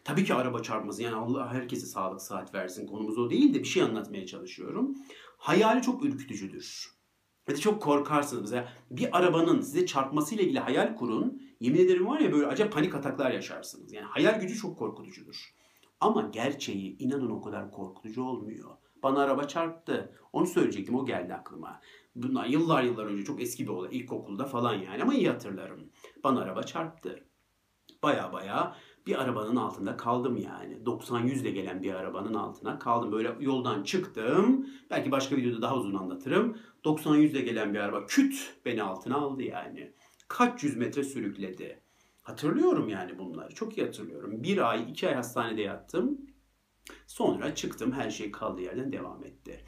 Tabii 0.03 0.25
ki 0.25 0.33
araba 0.33 0.61
çarpması 0.61 1.03
yani 1.03 1.15
Allah 1.15 1.53
herkese 1.53 1.85
sağlık 1.85 2.21
saat 2.21 2.53
versin 2.53 2.87
konumuz 2.87 3.17
o 3.17 3.29
değil 3.29 3.53
de 3.53 3.59
bir 3.59 3.67
şey 3.67 3.83
anlatmaya 3.83 4.25
çalışıyorum. 4.25 4.95
Hayali 5.37 5.81
çok 5.81 6.05
ürkütücüdür. 6.05 6.95
Da 7.47 7.55
çok 7.55 7.81
korkarsınız. 7.81 8.41
Mesela 8.41 8.73
bir 8.91 9.17
arabanın 9.17 9.61
size 9.61 9.85
çarpmasıyla 9.85 10.43
ilgili 10.43 10.59
hayal 10.59 10.95
kurun. 10.95 11.41
Yemin 11.59 11.79
ederim 11.79 12.07
var 12.07 12.19
ya 12.19 12.31
böyle 12.31 12.47
acayip 12.47 12.73
panik 12.73 12.95
ataklar 12.95 13.31
yaşarsınız. 13.31 13.93
Yani 13.93 14.05
hayal 14.05 14.39
gücü 14.39 14.55
çok 14.55 14.79
korkutucudur. 14.79 15.55
Ama 15.99 16.29
gerçeği 16.33 16.97
inanın 16.97 17.29
o 17.29 17.41
kadar 17.41 17.71
korkutucu 17.71 18.23
olmuyor. 18.23 18.69
Bana 19.03 19.19
araba 19.19 19.47
çarptı. 19.47 20.19
Onu 20.33 20.45
söyleyecektim 20.47 20.95
o 20.95 21.05
geldi 21.05 21.33
aklıma. 21.33 21.81
Bunlar 22.15 22.45
yıllar 22.45 22.83
yıllar 22.83 23.05
önce 23.05 23.23
çok 23.23 23.41
eski 23.41 23.63
bir 23.63 23.71
olay. 23.71 23.97
ilkokulda 23.97 24.45
falan 24.45 24.73
yani 24.73 25.03
ama 25.03 25.13
iyi 25.13 25.29
hatırlarım. 25.29 25.79
Bana 26.23 26.41
araba 26.41 26.63
çarptı. 26.63 27.23
Baya 28.03 28.33
baya 28.33 28.75
bir 29.07 29.21
arabanın 29.21 29.55
altında 29.55 29.97
kaldım 29.97 30.37
yani. 30.37 30.77
90-100 30.85 31.41
ile 31.41 31.51
gelen 31.51 31.83
bir 31.83 31.93
arabanın 31.93 32.33
altına 32.33 32.79
kaldım. 32.79 33.11
Böyle 33.11 33.35
yoldan 33.39 33.83
çıktım. 33.83 34.67
Belki 34.89 35.11
başka 35.11 35.35
videoda 35.35 35.61
daha 35.61 35.75
uzun 35.75 35.93
anlatırım. 35.93 36.57
90-100 36.83 37.17
ile 37.17 37.41
gelen 37.41 37.73
bir 37.73 37.79
araba 37.79 38.05
küt 38.05 38.55
beni 38.65 38.83
altına 38.83 39.15
aldı 39.15 39.43
yani. 39.43 39.93
Kaç 40.27 40.63
yüz 40.63 40.77
metre 40.77 41.03
sürükledi. 41.03 41.81
Hatırlıyorum 42.23 42.89
yani 42.89 43.19
bunları. 43.19 43.55
Çok 43.55 43.77
iyi 43.77 43.85
hatırlıyorum. 43.85 44.43
Bir 44.43 44.69
ay, 44.69 44.91
iki 44.91 45.07
ay 45.07 45.15
hastanede 45.15 45.61
yattım. 45.61 46.21
Sonra 47.07 47.55
çıktım. 47.55 47.91
Her 47.91 48.09
şey 48.09 48.31
kaldığı 48.31 48.61
yerden 48.61 48.91
devam 48.91 49.23
etti. 49.23 49.65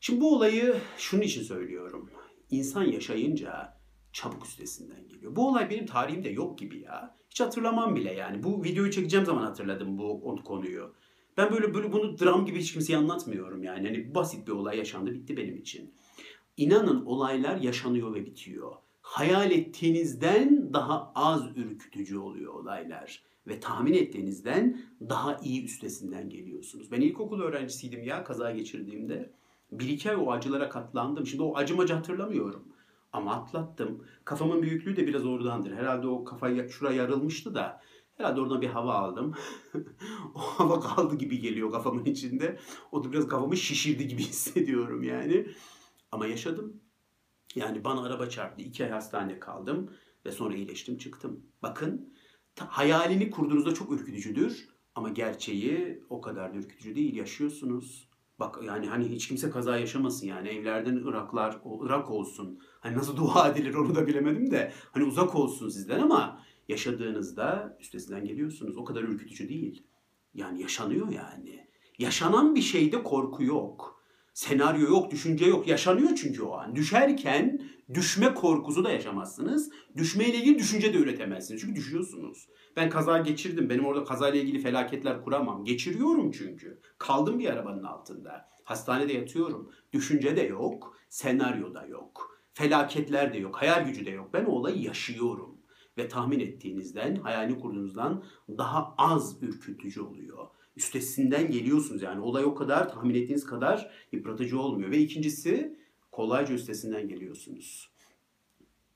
Şimdi 0.00 0.20
bu 0.20 0.36
olayı 0.36 0.76
şunun 0.98 1.22
için 1.22 1.42
söylüyorum. 1.42 2.10
İnsan 2.50 2.84
yaşayınca 2.84 3.78
çabuk 4.12 4.46
üstesinden 4.46 5.08
geliyor. 5.08 5.36
Bu 5.36 5.48
olay 5.48 5.70
benim 5.70 5.86
tarihimde 5.86 6.28
yok 6.28 6.58
gibi 6.58 6.80
ya. 6.80 7.16
Hiç 7.30 7.40
hatırlamam 7.40 7.96
bile 7.96 8.12
yani. 8.12 8.42
Bu 8.42 8.64
videoyu 8.64 8.90
çekeceğim 8.90 9.26
zaman 9.26 9.42
hatırladım 9.42 9.98
bu 9.98 10.42
konuyu. 10.44 10.94
Ben 11.36 11.52
böyle 11.52 11.74
böyle 11.74 11.92
bunu 11.92 12.18
dram 12.18 12.46
gibi 12.46 12.58
hiç 12.58 12.72
kimseye 12.72 12.96
anlatmıyorum 12.96 13.62
yani. 13.62 13.88
Hani 13.88 14.14
basit 14.14 14.46
bir 14.46 14.52
olay 14.52 14.78
yaşandı 14.78 15.14
bitti 15.14 15.36
benim 15.36 15.56
için. 15.56 15.94
İnanın 16.56 17.04
olaylar 17.04 17.56
yaşanıyor 17.56 18.14
ve 18.14 18.26
bitiyor. 18.26 18.72
Hayal 19.00 19.50
ettiğinizden 19.50 20.72
daha 20.72 21.12
az 21.14 21.42
ürkütücü 21.56 22.18
oluyor 22.18 22.54
olaylar 22.54 23.22
ve 23.46 23.60
tahmin 23.60 23.94
ettiğinizden 23.94 24.80
daha 25.00 25.40
iyi 25.44 25.64
üstesinden 25.64 26.28
geliyorsunuz. 26.30 26.92
Ben 26.92 27.00
ilkokul 27.00 27.40
öğrencisiydim 27.40 28.02
ya 28.02 28.24
kaza 28.24 28.50
geçirdiğimde. 28.50 29.37
Bir 29.72 29.88
iki 29.88 30.10
ay 30.10 30.16
o 30.16 30.30
acılara 30.30 30.68
katlandım. 30.68 31.26
Şimdi 31.26 31.42
o 31.42 31.56
acımacı 31.56 31.94
hatırlamıyorum. 31.94 32.64
Ama 33.12 33.34
atlattım. 33.34 34.04
Kafamın 34.24 34.62
büyüklüğü 34.62 34.96
de 34.96 35.06
biraz 35.06 35.26
oradandır. 35.26 35.72
Herhalde 35.72 36.06
o 36.06 36.24
kafa 36.24 36.68
şuraya 36.68 36.96
yarılmıştı 36.96 37.54
da. 37.54 37.80
Herhalde 38.16 38.40
oradan 38.40 38.60
bir 38.60 38.66
hava 38.68 38.94
aldım. 38.94 39.34
o 40.34 40.40
hava 40.40 40.80
kaldı 40.80 41.16
gibi 41.16 41.40
geliyor 41.40 41.72
kafamın 41.72 42.04
içinde. 42.04 42.58
O 42.92 43.04
da 43.04 43.12
biraz 43.12 43.28
kafamı 43.28 43.56
şişirdi 43.56 44.08
gibi 44.08 44.22
hissediyorum 44.28 45.02
yani. 45.02 45.46
Ama 46.12 46.26
yaşadım. 46.26 46.80
Yani 47.54 47.84
bana 47.84 48.02
araba 48.02 48.28
çarptı. 48.28 48.62
iki 48.62 48.84
ay 48.84 48.90
hastanede 48.90 49.40
kaldım. 49.40 49.90
Ve 50.26 50.32
sonra 50.32 50.54
iyileştim 50.54 50.98
çıktım. 50.98 51.46
Bakın 51.62 52.14
hayalini 52.58 53.30
kurduğunuzda 53.30 53.74
çok 53.74 53.92
ürkütücüdür. 53.92 54.68
Ama 54.94 55.08
gerçeği 55.08 56.04
o 56.08 56.20
kadar 56.20 56.54
da 56.54 56.58
ürkütücü 56.58 56.94
değil. 56.94 57.16
Yaşıyorsunuz. 57.16 58.07
Bak 58.38 58.58
yani 58.62 58.86
hani 58.86 59.08
hiç 59.08 59.28
kimse 59.28 59.50
kaza 59.50 59.76
yaşamasın 59.76 60.26
yani 60.26 60.48
evlerden 60.48 60.96
Iraklar, 60.96 61.60
o 61.64 61.86
Irak 61.86 62.10
olsun. 62.10 62.58
Hani 62.80 62.96
nasıl 62.96 63.16
dua 63.16 63.48
edilir 63.52 63.74
onu 63.74 63.94
da 63.94 64.06
bilemedim 64.06 64.50
de. 64.50 64.72
Hani 64.92 65.04
uzak 65.04 65.34
olsun 65.34 65.68
sizden 65.68 66.00
ama 66.00 66.42
yaşadığınızda 66.68 67.76
üstesinden 67.80 68.24
geliyorsunuz. 68.24 68.76
O 68.76 68.84
kadar 68.84 69.02
ürkütücü 69.02 69.48
değil. 69.48 69.86
Yani 70.34 70.62
yaşanıyor 70.62 71.08
yani. 71.08 71.68
Yaşanan 71.98 72.54
bir 72.54 72.60
şeyde 72.60 73.02
korku 73.02 73.44
yok. 73.44 74.02
Senaryo 74.34 74.88
yok, 74.88 75.10
düşünce 75.10 75.46
yok. 75.46 75.68
Yaşanıyor 75.68 76.10
çünkü 76.14 76.42
o 76.42 76.52
an. 76.52 76.76
Düşerken 76.76 77.62
düşme 77.94 78.34
korkusu 78.34 78.84
da 78.84 78.90
yaşamazsınız. 78.90 79.70
Düşmeyle 79.96 80.36
ilgili 80.36 80.58
düşünce 80.58 80.94
de 80.94 80.98
üretemezsiniz. 80.98 81.60
Çünkü 81.60 81.76
düşüyorsunuz. 81.76 82.48
Ben 82.76 82.90
kaza 82.90 83.18
geçirdim. 83.18 83.70
Benim 83.70 83.86
orada 83.86 84.04
kazayla 84.04 84.40
ilgili 84.40 84.58
felaketler 84.58 85.22
kuramam. 85.22 85.64
Geçiriyorum 85.64 86.30
çünkü. 86.30 86.80
Kaldım 86.98 87.38
bir 87.38 87.50
arabanın 87.50 87.84
altında. 87.84 88.48
Hastanede 88.64 89.12
yatıyorum. 89.12 89.70
Düşünce 89.92 90.36
de 90.36 90.42
yok, 90.42 90.96
senaryo 91.08 91.74
da 91.74 91.86
yok. 91.86 92.38
Felaketler 92.54 93.32
de 93.32 93.38
yok, 93.38 93.56
hayal 93.56 93.86
gücü 93.86 94.06
de 94.06 94.10
yok. 94.10 94.30
Ben 94.32 94.44
o 94.44 94.50
olayı 94.50 94.82
yaşıyorum. 94.82 95.58
Ve 95.98 96.08
tahmin 96.08 96.40
ettiğinizden, 96.40 97.16
hayalini 97.16 97.58
kurduğunuzdan 97.58 98.24
daha 98.48 98.94
az 98.98 99.42
ürkütücü 99.42 100.00
oluyor. 100.00 100.46
Üstesinden 100.76 101.50
geliyorsunuz 101.50 102.02
yani. 102.02 102.20
Olay 102.20 102.44
o 102.44 102.54
kadar 102.54 102.88
tahmin 102.88 103.14
ettiğiniz 103.14 103.46
kadar 103.46 103.90
yıpratıcı 104.12 104.60
olmuyor. 104.60 104.90
Ve 104.90 104.98
ikincisi 104.98 105.77
kolayca 106.18 106.54
üstesinden 106.54 107.08
geliyorsunuz. 107.08 107.90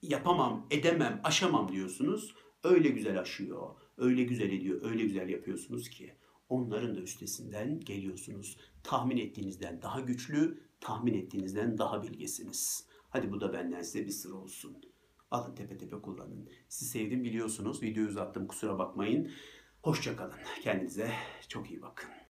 Yapamam, 0.03 0.67
edemem, 0.71 1.21
aşamam 1.25 1.73
diyorsunuz. 1.73 2.35
Öyle 2.65 2.89
güzel 2.89 3.21
aşıyor, 3.21 3.77
öyle 3.97 4.23
güzel 4.23 4.51
ediyor, 4.51 4.81
öyle 4.85 5.03
güzel 5.03 5.29
yapıyorsunuz 5.29 5.91
ki 5.91 6.15
onların 6.49 6.97
da 6.97 7.01
üstesinden 7.01 7.81
geliyorsunuz. 7.81 8.57
Tahmin 8.83 9.17
ettiğinizden 9.17 9.83
daha 9.83 10.01
güçlü, 10.01 10.61
tahmin 10.81 11.15
ettiğinizden 11.15 11.79
daha 11.79 12.03
bilgesiniz. 12.03 12.87
Hadi 13.11 13.33
bu 13.33 13.41
da 13.41 13.53
benden 13.53 13.83
size 13.83 14.07
bir 14.07 14.11
sır 14.11 14.31
olsun. 14.31 14.77
Alın 15.31 15.55
tepe 15.55 15.79
tepe 15.79 15.97
kullanın. 15.97 16.49
Sizi 16.69 16.91
sevdim 16.91 17.25
biliyorsunuz. 17.25 17.83
Videoyu 17.83 18.09
uzattım 18.09 18.47
kusura 18.47 18.79
bakmayın. 18.79 19.31
Hoşçakalın. 19.83 20.39
Kendinize 20.63 21.13
çok 21.49 21.71
iyi 21.71 21.83
bakın. 21.83 22.13